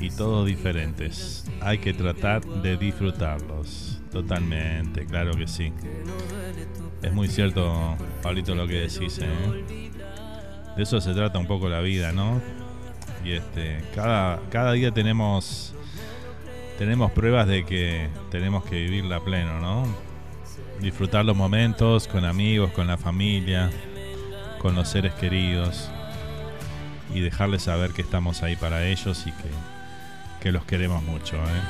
[0.00, 1.44] y todos diferentes.
[1.60, 4.00] Hay que tratar de disfrutarlos.
[4.10, 5.72] Totalmente, claro que sí.
[7.02, 9.20] Es muy cierto, Pablito, lo que decís.
[9.22, 9.94] ¿eh?
[10.76, 12.40] De eso se trata un poco la vida, ¿no?
[13.24, 15.74] Y este, cada, cada día tenemos
[16.78, 19.84] tenemos pruebas de que tenemos que vivirla pleno, ¿no?
[20.80, 23.68] Disfrutar los momentos con amigos, con la familia,
[24.60, 25.90] con los seres queridos
[27.12, 29.48] y dejarles saber que estamos ahí para ellos y que,
[30.40, 31.36] que los queremos mucho.
[31.36, 31.62] ¿eh?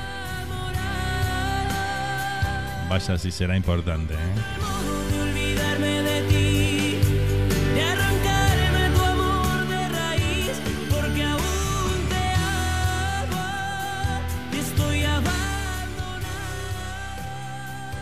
[2.87, 4.13] Vaya si será importante.
[4.13, 5.48] ¿eh?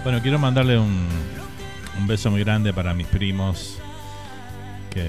[0.08, 1.06] Bueno, quiero mandarle un,
[2.00, 3.78] un beso muy grande para mis primos
[4.90, 5.06] que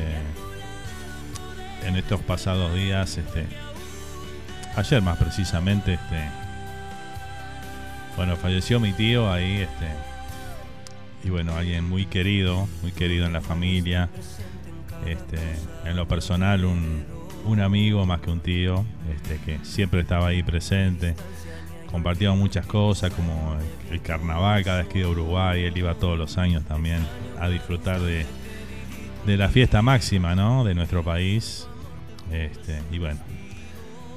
[1.87, 3.47] en estos pasados días, este,
[4.75, 6.21] ayer más precisamente, este,
[8.17, 9.87] bueno, falleció mi tío ahí, este,
[11.23, 14.09] y bueno, alguien muy querido, muy querido en la familia,
[15.07, 15.39] este,
[15.85, 17.05] en lo personal un,
[17.45, 18.85] un amigo más que un tío,
[19.15, 21.15] este, que siempre estaba ahí presente,
[21.91, 23.57] compartíamos muchas cosas como
[23.91, 27.07] el, carnaval cada vez que iba a Uruguay, él iba todos los años también
[27.41, 28.27] a disfrutar de,
[29.27, 30.65] de la fiesta máxima, ¿no?
[30.65, 31.67] De nuestro país.
[32.33, 33.21] Este, y bueno,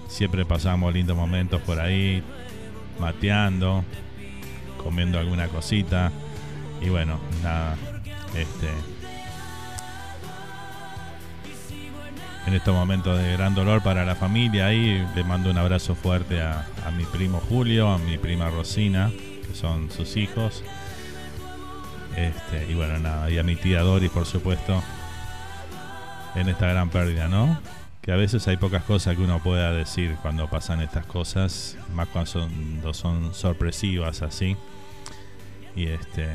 [0.07, 2.21] siempre pasamos lindos momentos por ahí,
[2.99, 3.83] mateando,
[4.83, 6.11] comiendo alguna cosita.
[6.81, 7.77] Y bueno, nada,
[8.35, 8.90] este.
[12.47, 16.41] En estos momentos de gran dolor para la familia, ahí le mando un abrazo fuerte
[16.41, 16.65] a,
[16.97, 19.11] mi primo Julio, a mi prima Rosina,
[19.47, 20.63] que son sus hijos.
[22.17, 24.81] Este, y bueno, nada, y a mi tía Dori, por supuesto,
[26.35, 27.59] en esta gran pérdida, ¿no?
[28.01, 32.07] Que a veces hay pocas cosas que uno pueda decir cuando pasan estas cosas, más
[32.07, 34.57] cuando son, son sorpresivas así.
[35.75, 36.27] Y este,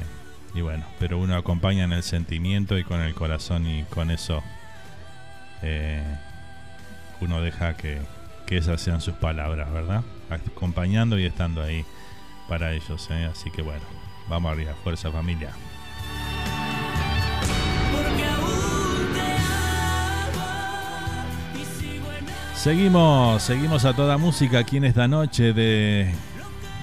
[0.54, 4.42] y bueno, pero uno acompaña en el sentimiento y con el corazón y con eso
[5.62, 6.02] eh,
[7.20, 8.00] uno deja que,
[8.46, 10.02] que esas sean sus palabras, ¿verdad?
[10.30, 11.84] Acompañando y estando ahí
[12.48, 13.28] para ellos, ¿eh?
[13.30, 13.84] Así que bueno,
[14.28, 15.50] vamos arriba, fuerza familia.
[22.54, 26.12] Seguimos, seguimos a toda música aquí en esta noche de,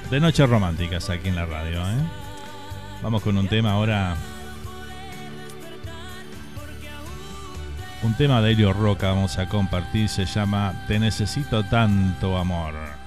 [0.09, 1.81] de Noches Románticas aquí en la radio.
[1.81, 1.97] ¿eh?
[3.01, 4.15] Vamos con un tema ahora.
[8.03, 13.02] Un tema de Helio Roca vamos a compartir, se llama Te necesito tanto amor.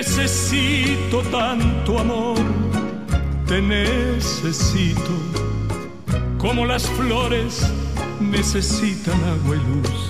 [0.00, 2.38] Necesito tanto amor,
[3.46, 5.12] te necesito
[6.38, 7.70] como las flores
[8.18, 10.00] necesitan agua y luz,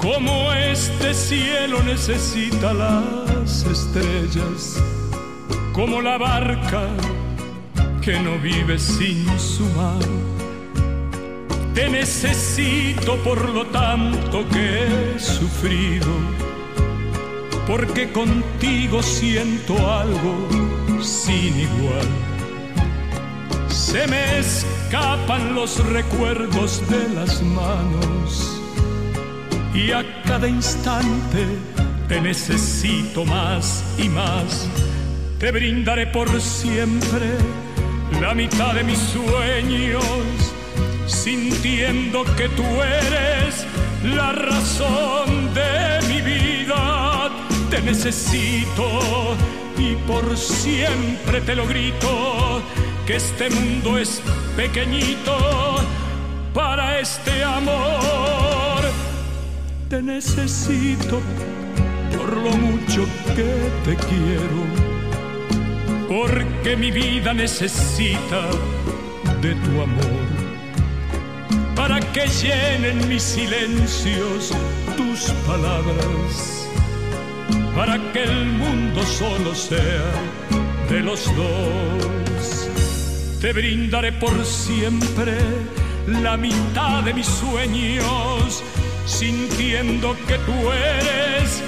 [0.00, 4.82] como este cielo necesita las estrellas,
[5.74, 6.88] como la barca
[8.00, 10.08] que no vive sin su mar.
[11.74, 16.45] Te necesito por lo tanto que he sufrido
[17.66, 20.48] porque contigo siento algo
[21.02, 22.08] sin igual.
[23.68, 28.60] Se me escapan los recuerdos de las manos
[29.74, 31.46] y a cada instante
[32.08, 34.68] te necesito más y más.
[35.38, 37.36] Te brindaré por siempre
[38.20, 40.04] la mitad de mis sueños,
[41.06, 43.66] sintiendo que tú eres
[44.02, 46.55] la razón de mi vida
[47.76, 49.36] te necesito
[49.76, 52.62] y por siempre te lo grito,
[53.06, 54.22] que este mundo es
[54.56, 55.36] pequeñito
[56.54, 58.80] para este amor.
[59.90, 61.20] Te necesito
[62.16, 63.04] por lo mucho
[63.36, 64.60] que te quiero,
[66.08, 68.40] porque mi vida necesita
[69.42, 70.26] de tu amor,
[71.74, 74.52] para que llenen mis silencios
[74.96, 76.65] tus palabras,
[77.74, 80.12] para que el mundo solo sea
[80.88, 82.68] de los dos.
[83.40, 85.36] Te brindaré por siempre
[86.06, 88.62] la mitad de mis sueños,
[89.04, 91.62] sintiendo que tú eres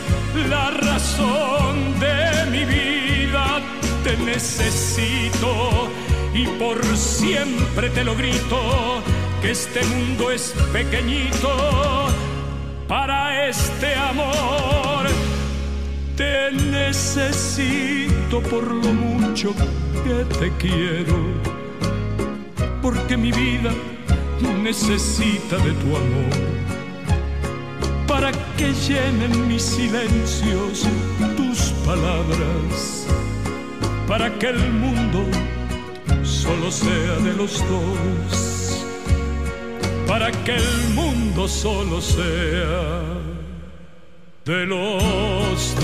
[0.48, 3.60] la razón de mi vida.
[4.04, 5.90] Te necesito
[6.34, 9.02] y por siempre te lo grito,
[9.42, 12.06] que este mundo es pequeñito
[12.86, 15.27] para este amor.
[16.18, 19.54] Te necesito por lo mucho
[20.02, 21.16] que te quiero,
[22.82, 23.72] porque mi vida
[24.64, 26.58] necesita de tu amor
[28.08, 30.88] para que llenen mis silencios
[31.36, 33.06] tus palabras,
[34.08, 35.24] para que el mundo
[36.24, 38.84] solo sea de los dos,
[40.08, 43.17] para que el mundo solo sea
[44.48, 45.76] de los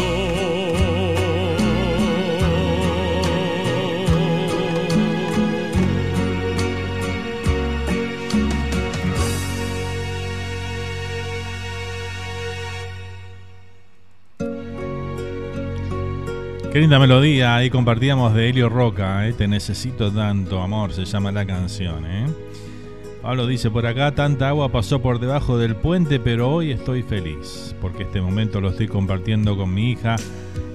[16.73, 19.33] Qué linda melodía, ahí compartíamos de Helio Roca, ¿eh?
[19.33, 22.05] Te necesito tanto amor, se llama la canción.
[22.05, 22.27] ¿eh?
[23.25, 27.75] Pablo dice por acá, tanta agua pasó por debajo del puente, pero hoy estoy feliz,
[27.81, 30.17] porque este momento lo estoy compartiendo con mi hija,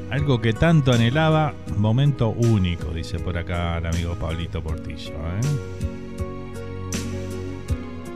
[0.10, 5.12] algo que tanto anhelaba, momento único, dice por acá el amigo Pablito Portillo.
[5.12, 5.42] ¿eh?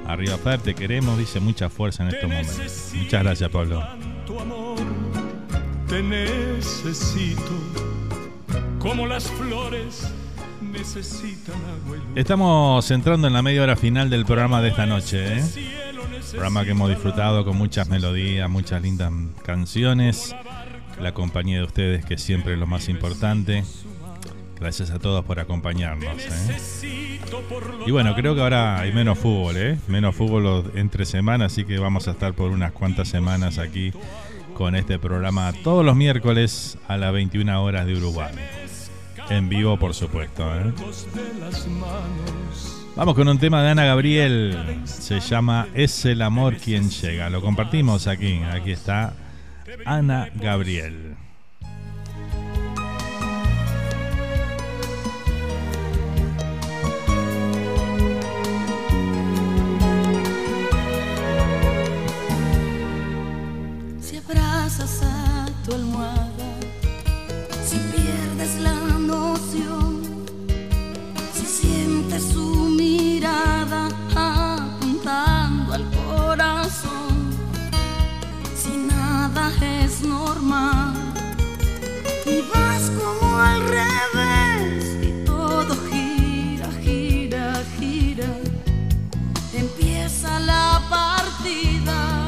[0.08, 2.92] Arriba Fer, te queremos, dice mucha fuerza en estos momentos.
[2.96, 3.84] Muchas gracias Pablo.
[3.84, 4.78] amor.
[5.88, 7.52] Te necesito
[8.80, 10.12] como las flores
[12.16, 15.38] Estamos entrando en la media hora final del programa de esta noche.
[15.38, 15.44] ¿eh?
[16.32, 19.12] Programa que hemos disfrutado con muchas melodías, muchas lindas
[19.46, 20.36] canciones.
[21.00, 23.64] La compañía de ustedes, que siempre es lo más importante.
[24.60, 26.18] Gracias a todos por acompañarnos.
[26.22, 27.20] ¿eh?
[27.86, 29.78] Y bueno, creo que ahora hay menos fútbol, ¿eh?
[29.88, 33.92] Menos fútbol entre semanas, así que vamos a estar por unas cuantas semanas aquí
[34.54, 38.34] con este programa todos los miércoles a las 21 horas de Uruguay.
[39.30, 40.44] En vivo, por supuesto.
[40.56, 40.74] ¿eh?
[42.96, 44.82] Vamos con un tema de Ana Gabriel.
[44.86, 47.30] Se llama Es el amor quien llega.
[47.30, 48.42] Lo compartimos aquí.
[48.44, 49.14] Aquí está
[49.86, 51.16] Ana Gabriel.
[64.00, 66.33] Si abrazas a tu almohada,
[79.94, 80.94] nada es normal
[82.26, 88.28] y vas como al revés y todo gira, gira, gira,
[89.54, 92.28] empieza la partida.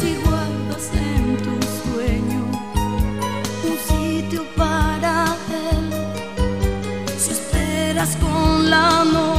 [0.00, 2.44] Si guardas en tu sueño
[3.64, 5.36] un sitio para
[5.70, 5.92] él,
[7.18, 9.33] si esperas con la noche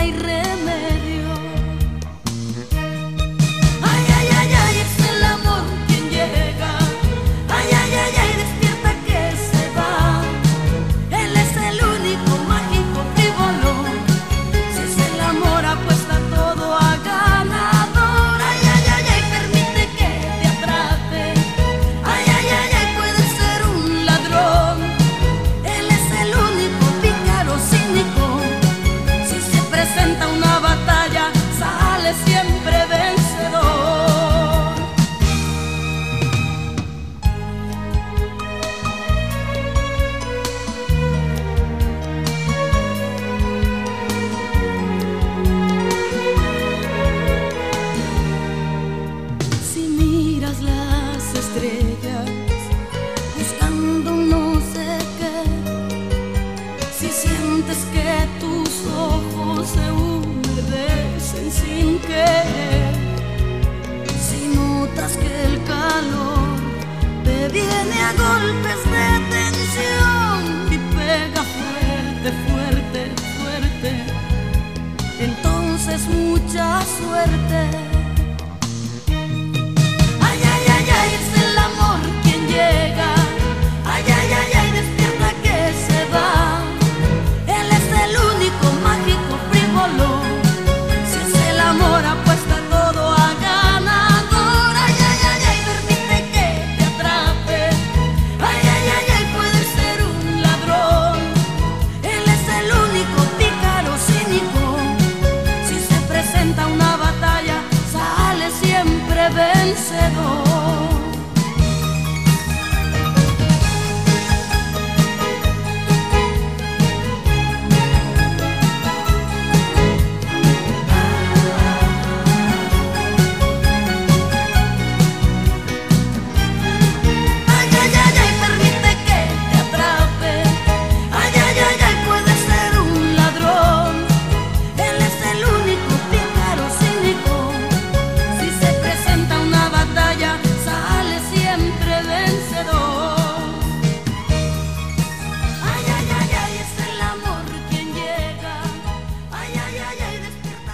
[0.00, 0.39] hay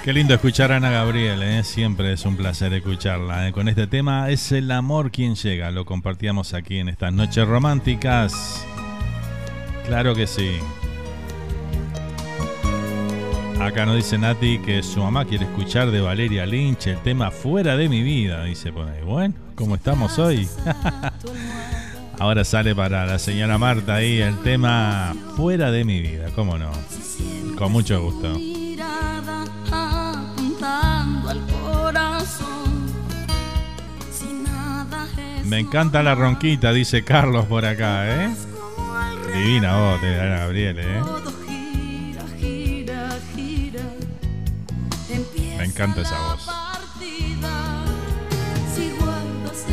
[0.06, 1.64] Qué lindo escuchar a Ana Gabriel, ¿eh?
[1.64, 3.48] siempre es un placer escucharla.
[3.48, 3.52] ¿eh?
[3.52, 8.64] Con este tema es el amor quien llega, lo compartíamos aquí en estas noches románticas.
[9.84, 10.58] Claro que sí.
[13.60, 17.76] Acá nos dice Nati que su mamá quiere escuchar de Valeria Lynch el tema Fuera
[17.76, 19.02] de mi vida, dice por ahí.
[19.02, 20.48] Bueno, ¿cómo estamos hoy?
[22.20, 26.70] Ahora sale para la señora Marta ahí el tema Fuera de mi vida, ¿cómo no?
[27.58, 28.55] Con mucho gusto.
[35.44, 38.34] Me encanta la ronquita, dice Carlos por acá, ¿eh?
[39.32, 41.02] Divina voz de Ana Gabriel, ¿eh?
[45.56, 46.46] Me encanta esa voz.
[46.46, 47.84] partida.
[48.74, 49.64] Si guardas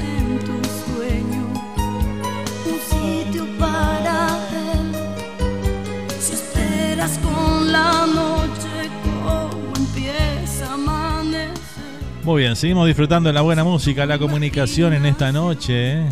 [12.23, 15.99] Muy bien, seguimos disfrutando de la buena música, la comunicación en esta noche.
[15.99, 16.05] ¿eh?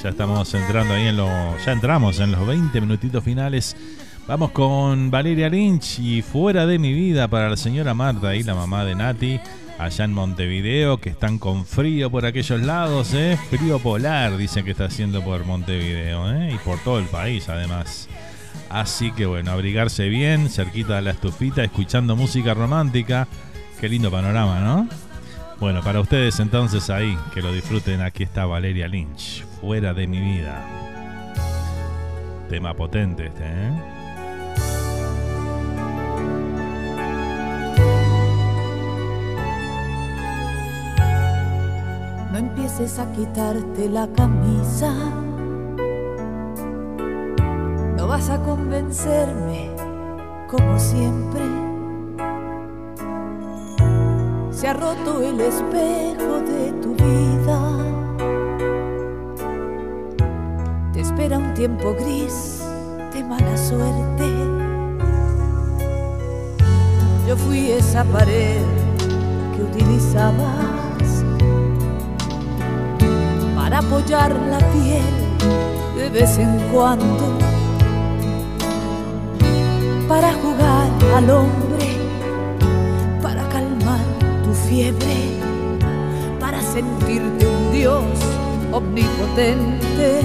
[0.00, 1.28] Ya estamos entrando ahí en los.
[1.66, 3.76] Ya entramos en los 20 minutitos finales.
[4.28, 8.54] Vamos con Valeria Lynch y Fuera de mi vida para la señora Marta y la
[8.54, 9.40] mamá de Nati,
[9.80, 13.36] allá en Montevideo, que están con frío por aquellos lados, ¿eh?
[13.50, 16.52] Frío polar, dicen que está haciendo por Montevideo, ¿eh?
[16.54, 18.08] Y por todo el país, además.
[18.70, 23.26] Así que bueno, abrigarse bien, cerquita de la estufita, escuchando música romántica.
[23.80, 25.07] Qué lindo panorama, ¿no?
[25.60, 30.20] Bueno, para ustedes entonces ahí, que lo disfruten, aquí está Valeria Lynch, fuera de mi
[30.20, 30.64] vida.
[32.48, 33.72] Tema potente este, ¿eh?
[42.30, 44.94] No empieces a quitarte la camisa.
[47.96, 49.72] No vas a convencerme
[50.48, 51.57] como siempre.
[54.58, 57.60] Se ha roto el espejo de tu vida.
[60.92, 62.64] Te espera un tiempo gris
[63.14, 64.26] de mala suerte.
[67.28, 68.64] Yo fui esa pared
[69.54, 71.24] que utilizabas
[73.54, 75.04] para apoyar la piel
[75.96, 77.38] de vez en cuando,
[80.08, 81.67] para jugar al hombre,
[84.68, 85.16] fiebre,
[86.40, 88.04] para sentirte un dios
[88.72, 90.20] omnipotente.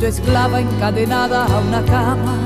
[0.00, 2.36] Tu esclava encadenada a una cama,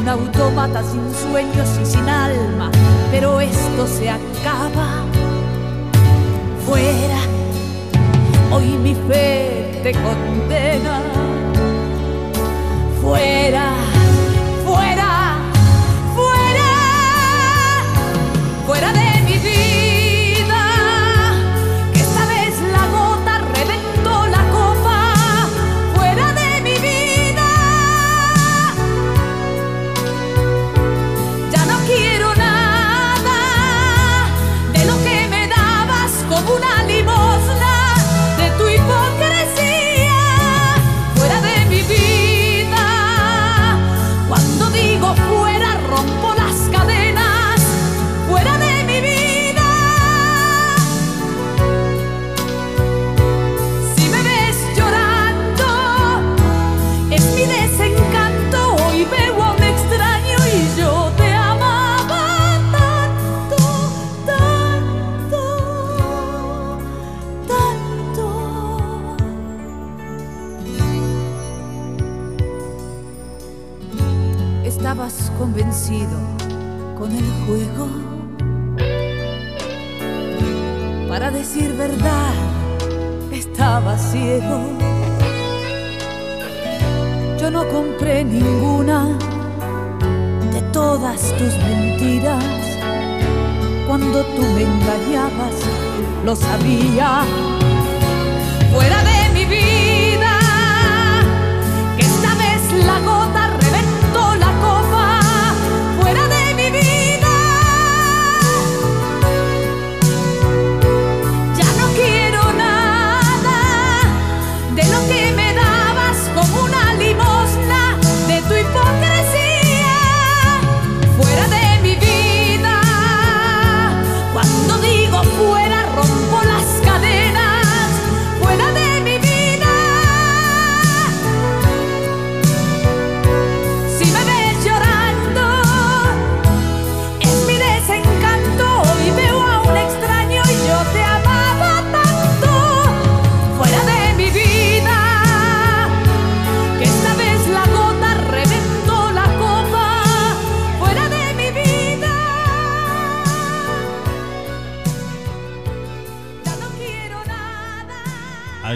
[0.00, 2.70] un autómata sin sueños y sin alma,
[3.10, 5.04] pero esto se acaba.
[6.66, 7.20] Fuera
[8.50, 11.02] hoy mi fe te condena.
[13.00, 13.72] Fuera,
[14.64, 15.36] fuera,
[16.14, 16.70] fuera,
[18.66, 19.09] fuera de
[84.10, 84.60] ciego.
[87.40, 89.16] Yo no compré ninguna
[90.52, 92.44] de todas tus mentiras.
[93.86, 95.56] Cuando tú me engañabas,
[96.24, 97.22] lo sabía.
[98.72, 99.09] Fuera de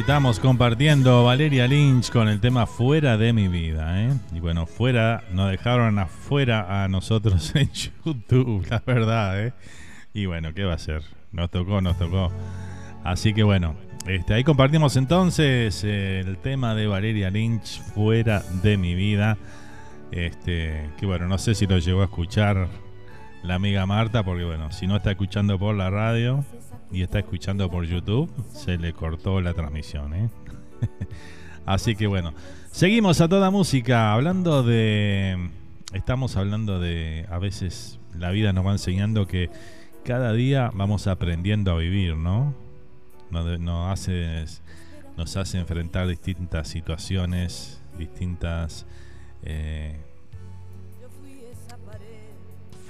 [0.04, 4.02] estamos compartiendo Valeria Lynch con el tema Fuera de mi vida.
[4.02, 4.12] ¿eh?
[4.34, 9.46] Y bueno, fuera, nos dejaron afuera a nosotros en YouTube, la verdad.
[9.46, 9.54] ¿eh?
[10.12, 11.00] Y bueno, ¿qué va a ser?
[11.32, 12.30] Nos tocó, nos tocó.
[13.02, 13.76] Así que bueno,
[14.06, 19.38] este, ahí compartimos entonces eh, el tema de Valeria Lynch, Fuera de mi vida.
[20.12, 22.68] Este, que bueno, no sé si lo llegó a escuchar
[23.42, 26.44] la amiga Marta, porque bueno, si no está escuchando por la radio
[26.94, 30.14] y está escuchando por YouTube, se le cortó la transmisión.
[30.14, 30.30] ¿eh?
[31.66, 32.32] Así que bueno,
[32.70, 35.50] seguimos a toda música, hablando de...
[35.92, 37.26] Estamos hablando de...
[37.30, 39.50] A veces la vida nos va enseñando que
[40.04, 42.54] cada día vamos aprendiendo a vivir, ¿no?
[43.30, 44.44] Nos, hace,
[45.16, 48.86] nos hace enfrentar distintas situaciones, distintas...
[49.42, 49.98] eh,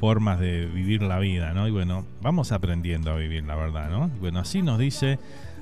[0.04, 1.66] formas de vivir la vida, ¿no?
[1.66, 4.10] Y bueno, vamos aprendiendo a vivir la verdad, ¿no?
[4.20, 5.18] Bueno, así nos dice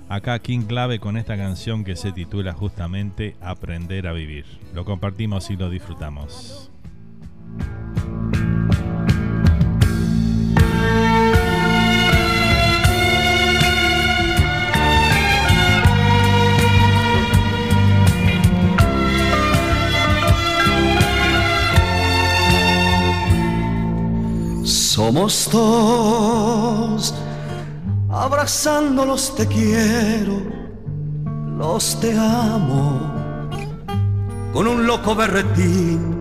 [0.09, 4.45] acá King Clave con esta canción que se titula justamente Aprender a vivir.
[4.75, 6.73] Lo compartimos y lo disfrutamos.
[24.95, 27.15] Somos dos,
[28.11, 30.43] abrazándolos te quiero,
[31.57, 33.01] los te amo,
[34.53, 36.15] con un loco berretín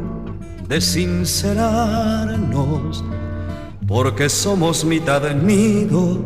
[0.70, 3.04] de sincerarnos,
[3.86, 6.20] porque somos mitad nido,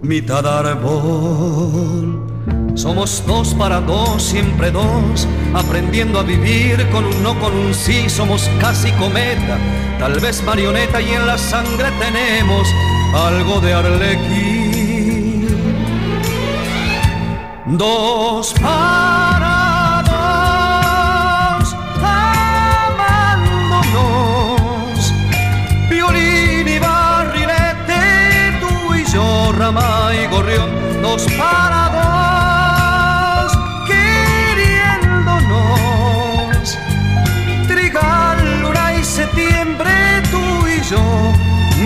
[0.00, 2.29] mitad árbol.
[2.74, 8.08] Somos dos para dos, siempre dos, aprendiendo a vivir con un no, con un sí,
[8.08, 9.58] somos casi cometa,
[9.98, 12.66] tal vez marioneta y en la sangre tenemos
[13.14, 14.70] algo de arlequín.
[17.66, 20.02] Dos para
[21.62, 23.52] dos, amándonos,
[25.90, 30.70] violín y barrilete, tú y yo, rama y gorrión,
[31.02, 31.89] dos para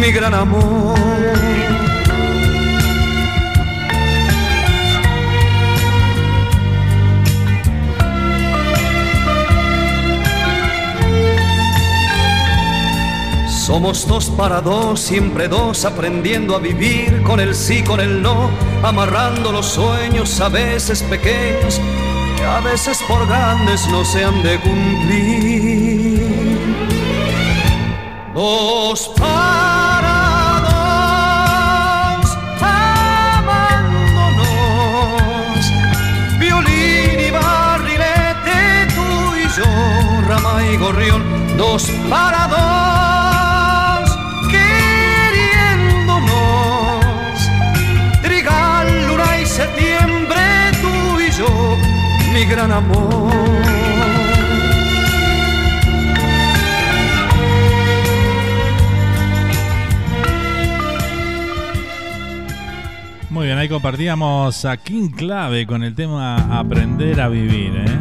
[0.04, 0.98] mi gran amor.
[13.48, 18.50] Somos dos para dos, siempre dos, aprendiendo a vivir con el sí, con el no,
[18.82, 21.80] amarrando los sueños a veces pequeños,
[22.36, 26.04] que a veces por grandes no se han de cumplir.
[28.34, 29.10] Dos
[40.62, 41.22] y gorrión,
[41.56, 44.18] dos para dos,
[44.50, 46.20] queriéndonos,
[48.22, 50.40] trigal, luna y septiembre,
[50.80, 51.76] tú y yo,
[52.32, 53.32] mi gran amor.
[63.30, 67.98] Muy bien, ahí compartíamos a King Clave con el tema Aprender a vivir, ¿eh?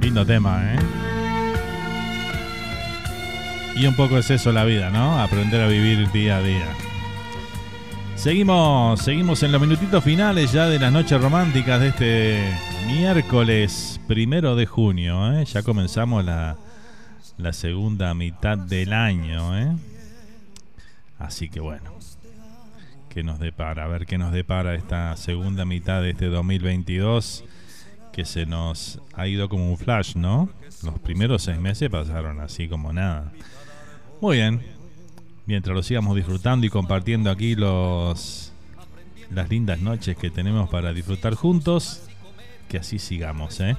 [0.00, 1.01] Lindo tema, ¿eh?
[3.82, 5.18] Y un poco es eso la vida, ¿no?
[5.18, 6.68] Aprender a vivir día a día.
[8.14, 12.54] Seguimos, seguimos en los minutitos finales ya de las noches románticas de este
[12.86, 15.32] miércoles primero de junio.
[15.36, 15.44] ¿eh?
[15.46, 16.56] Ya comenzamos la,
[17.38, 19.58] la segunda mitad del año.
[19.58, 19.76] ¿eh?
[21.18, 21.90] Así que bueno,
[23.08, 23.86] ¿qué nos depara?
[23.86, 27.42] A ver qué nos depara esta segunda mitad de este 2022
[28.12, 30.50] que se nos ha ido como un flash, ¿no?
[30.84, 33.32] Los primeros seis meses pasaron así como nada.
[34.22, 34.62] Muy bien,
[35.46, 38.52] mientras lo sigamos disfrutando y compartiendo aquí los
[39.32, 42.04] las lindas noches que tenemos para disfrutar juntos,
[42.68, 43.76] que así sigamos, ¿eh?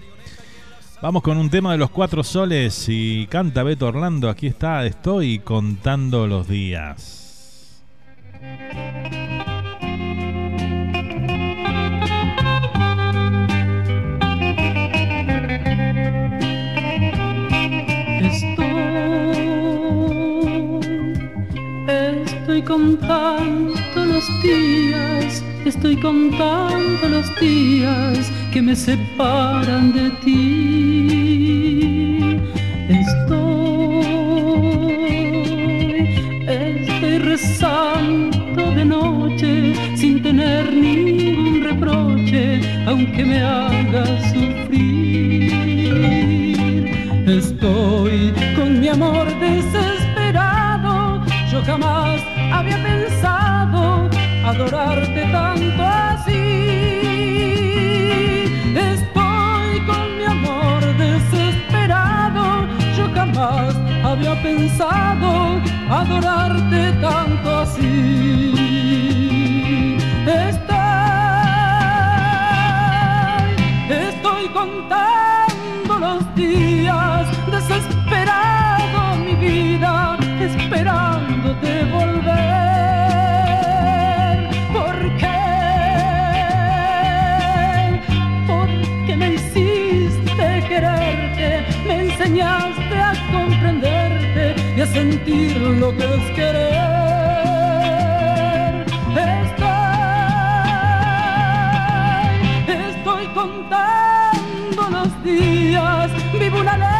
[1.02, 4.30] Vamos con un tema de los cuatro soles y canta Beto Orlando.
[4.30, 7.82] Aquí está, estoy contando los días.
[22.74, 31.60] Contando los días, estoy contando los días que me separan de ti.
[32.90, 34.06] Estoy,
[36.48, 45.54] estoy rezando de noche sin tener ningún reproche, aunque me haga sufrir.
[47.28, 51.22] Estoy con mi amor desesperado,
[51.52, 54.10] yo jamás había pensado
[54.46, 56.44] adorarte tanto así.
[58.92, 65.60] Estoy con mi amor desesperado, yo jamás había pensado
[65.90, 68.54] adorarte tanto así.
[70.26, 70.74] Estoy,
[74.10, 81.13] estoy contando los días, desesperado mi vida, esperándote
[81.92, 82.34] volver.
[84.72, 85.42] ¿Por qué?
[88.48, 96.94] Porque me hiciste quererte, me enseñaste a comprenderte y a sentir lo que es querer.
[102.68, 106.93] Estoy, contando los días, vivo una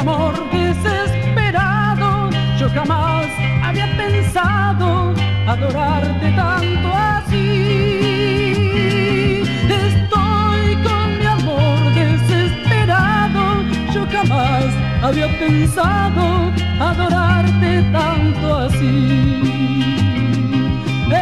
[0.00, 3.26] amor desesperado, yo jamás
[3.62, 5.12] había pensado
[5.46, 7.42] adorarte tanto así.
[9.68, 13.42] Estoy con mi amor desesperado,
[13.92, 14.64] yo jamás
[15.02, 16.50] había pensado
[16.80, 19.42] adorarte tanto así.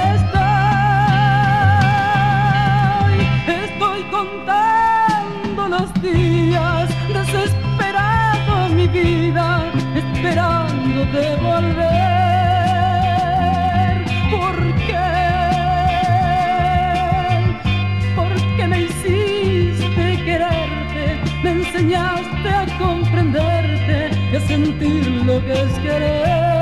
[0.08, 0.38] Estoy,
[3.64, 7.57] estoy contando los días, desesperado
[8.92, 11.88] vida, esperándote volver.
[14.30, 14.56] ¿Por
[14.86, 15.08] qué?
[18.16, 21.04] Porque me hiciste quererte,
[21.42, 26.57] me enseñaste a comprenderte y a sentir lo que es querer.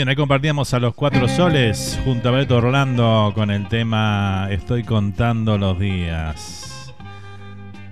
[0.00, 4.82] Bien, ahí compartíamos a los cuatro soles junto a Beto Orlando con el tema Estoy
[4.82, 6.94] contando los días.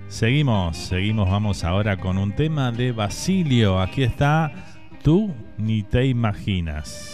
[0.08, 3.78] Seguimos, seguimos, vamos ahora con un tema de Basilio.
[3.78, 4.50] Aquí está,
[5.02, 7.07] tú ni te imaginas.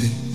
[0.00, 0.31] Veces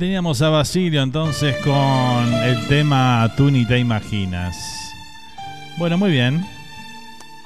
[0.00, 4.56] teníamos a Basilio entonces con el tema Tú ni te imaginas.
[5.76, 6.42] Bueno, muy bien.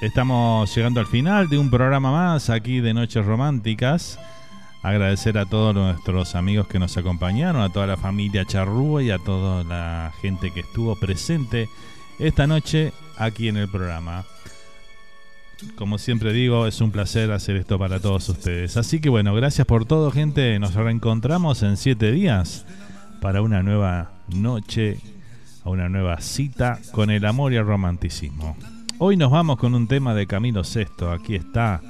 [0.01, 4.20] Estamos llegando al final de un programa más aquí de Noches Románticas.
[4.85, 9.18] Agradecer a todos nuestros amigos que nos acompañaron, a toda la familia Charrúa y a
[9.18, 11.68] toda la gente que estuvo presente
[12.20, 14.24] esta noche aquí en el programa.
[15.77, 18.77] Como siempre digo, es un placer hacer esto para todos ustedes.
[18.77, 20.59] Así que bueno, gracias por todo, gente.
[20.59, 22.65] Nos reencontramos en siete días
[23.20, 24.99] para una nueva noche,
[25.65, 28.57] una nueva cita con el amor y el romanticismo.
[28.99, 31.11] Hoy nos vamos con un tema de Camilo Sexto.
[31.11, 31.81] Aquí está.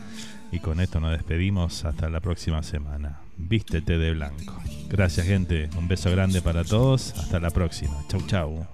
[0.50, 3.18] Y con esto nos despedimos hasta la próxima semana.
[3.36, 4.56] Vístete de blanco.
[4.88, 5.68] Gracias, gente.
[5.76, 7.12] Un beso grande para todos.
[7.18, 7.94] Hasta la próxima.
[8.08, 8.73] Chau, chau.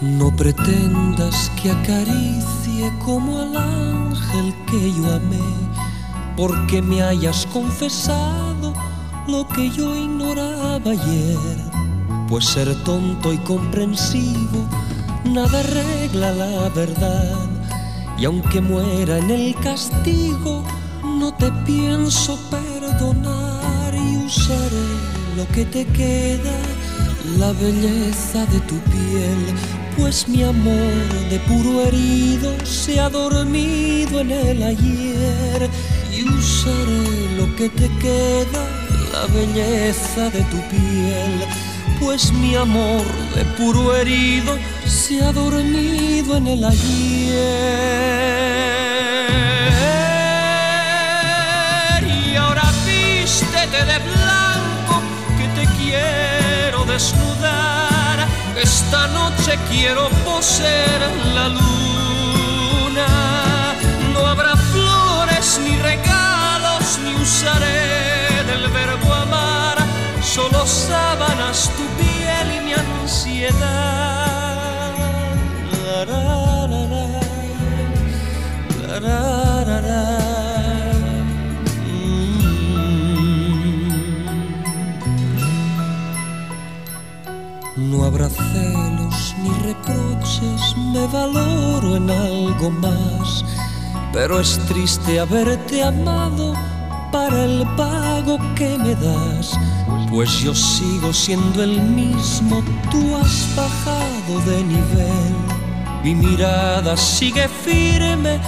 [0.00, 5.38] No pretendas que acaricie como al ángel que yo amé,
[6.36, 8.74] porque me hayas confesado
[9.28, 11.58] lo que yo ignoraba ayer.
[12.28, 14.68] Pues ser tonto y comprensivo
[15.24, 17.48] nada arregla la verdad.
[18.18, 20.64] Y aunque muera en el castigo,
[21.02, 24.88] no te pienso perdonar y usaré
[25.36, 26.52] lo que te queda
[27.38, 29.54] la belleza de tu piel,
[29.96, 35.68] pues mi amor de puro herido se ha dormido en el ayer
[36.12, 38.68] y usaré lo que te queda,
[39.12, 41.44] la belleza de tu piel,
[42.00, 43.04] pues mi amor
[43.34, 44.56] de puro herido
[44.86, 47.64] se ha dormido en el ayer.
[52.06, 55.02] Y ahora vístete de blanco
[55.38, 57.93] que te quiero desnudar.
[58.56, 61.00] Esta noche quiero poseer
[61.34, 63.06] la luna.
[64.12, 69.78] No habrá flores ni regalos, ni usaré del verbo amar.
[70.22, 73.94] Solo sábanas tu piel y mi ansiedad.
[88.14, 93.44] Habrá celos ni reproches, me valoro en algo más,
[94.12, 96.54] pero es triste haberte amado
[97.10, 99.58] para el pago que me das,
[100.10, 105.34] pues yo sigo siendo el mismo, tú has bajado de nivel,
[106.04, 108.38] mi mirada sigue firme,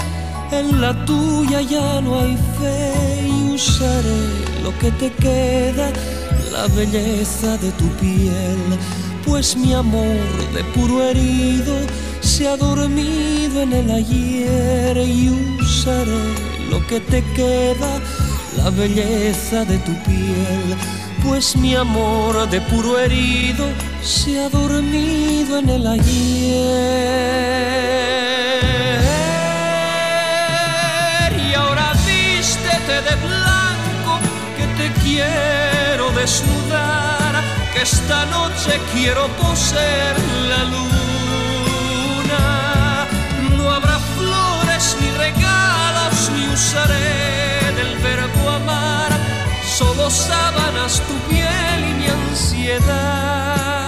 [0.53, 2.95] en la tuya ya no hay fe
[3.27, 5.91] y usaré lo que te queda,
[6.53, 8.79] la belleza de tu piel,
[9.27, 11.75] pues mi amor de puro herido
[12.21, 15.31] se ha dormido en el ayer y
[15.61, 18.01] usaré lo que te queda,
[18.57, 20.77] la belleza de tu piel,
[21.25, 23.67] pues mi amor de puro herido
[24.03, 26.87] se ha dormido en el ayer.
[31.51, 34.13] Y ahora vístete de blanco
[34.57, 37.26] que te quiero desnudar,
[37.77, 40.17] que esta noche quiero poseer
[40.49, 42.45] la luna.
[43.57, 49.13] No habrá flores ni regalos, ni usaré del verbo amar,
[49.79, 53.86] solo sábanas tu piel y mi ansiedad.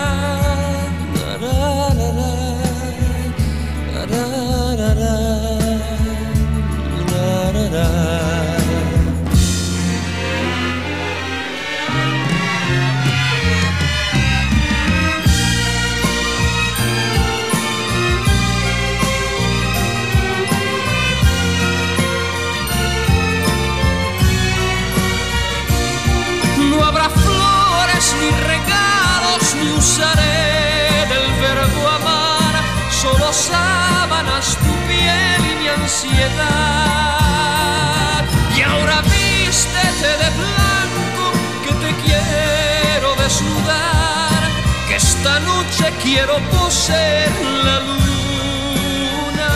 [38.56, 41.24] Y ahora vístete de blanco
[41.64, 44.40] que te quiero desnudar,
[44.88, 47.32] que esta noche quiero poseer
[47.64, 49.52] la luna.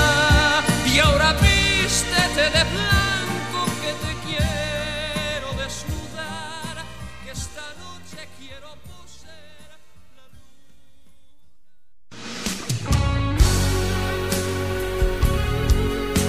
[0.86, 2.91] Y ahora vístete de blanco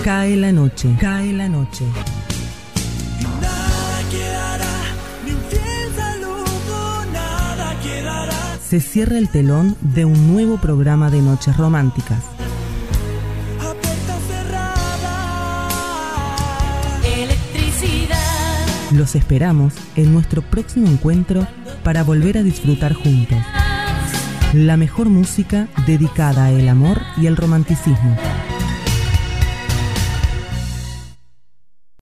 [0.04, 1.86] Cae la noche, cae la noche.
[3.42, 4.66] Nada quedará,
[5.24, 8.58] ni un fiel saludo, nada quedará.
[8.62, 12.22] Se cierra el telón de un nuevo programa de Noches Románticas.
[13.62, 15.40] A puerta cerrada.
[17.06, 18.92] Electricidad.
[18.92, 21.48] Los esperamos en nuestro próximo encuentro
[21.82, 23.38] para volver a disfrutar juntos.
[24.52, 28.18] La mejor música dedicada al amor y el romanticismo.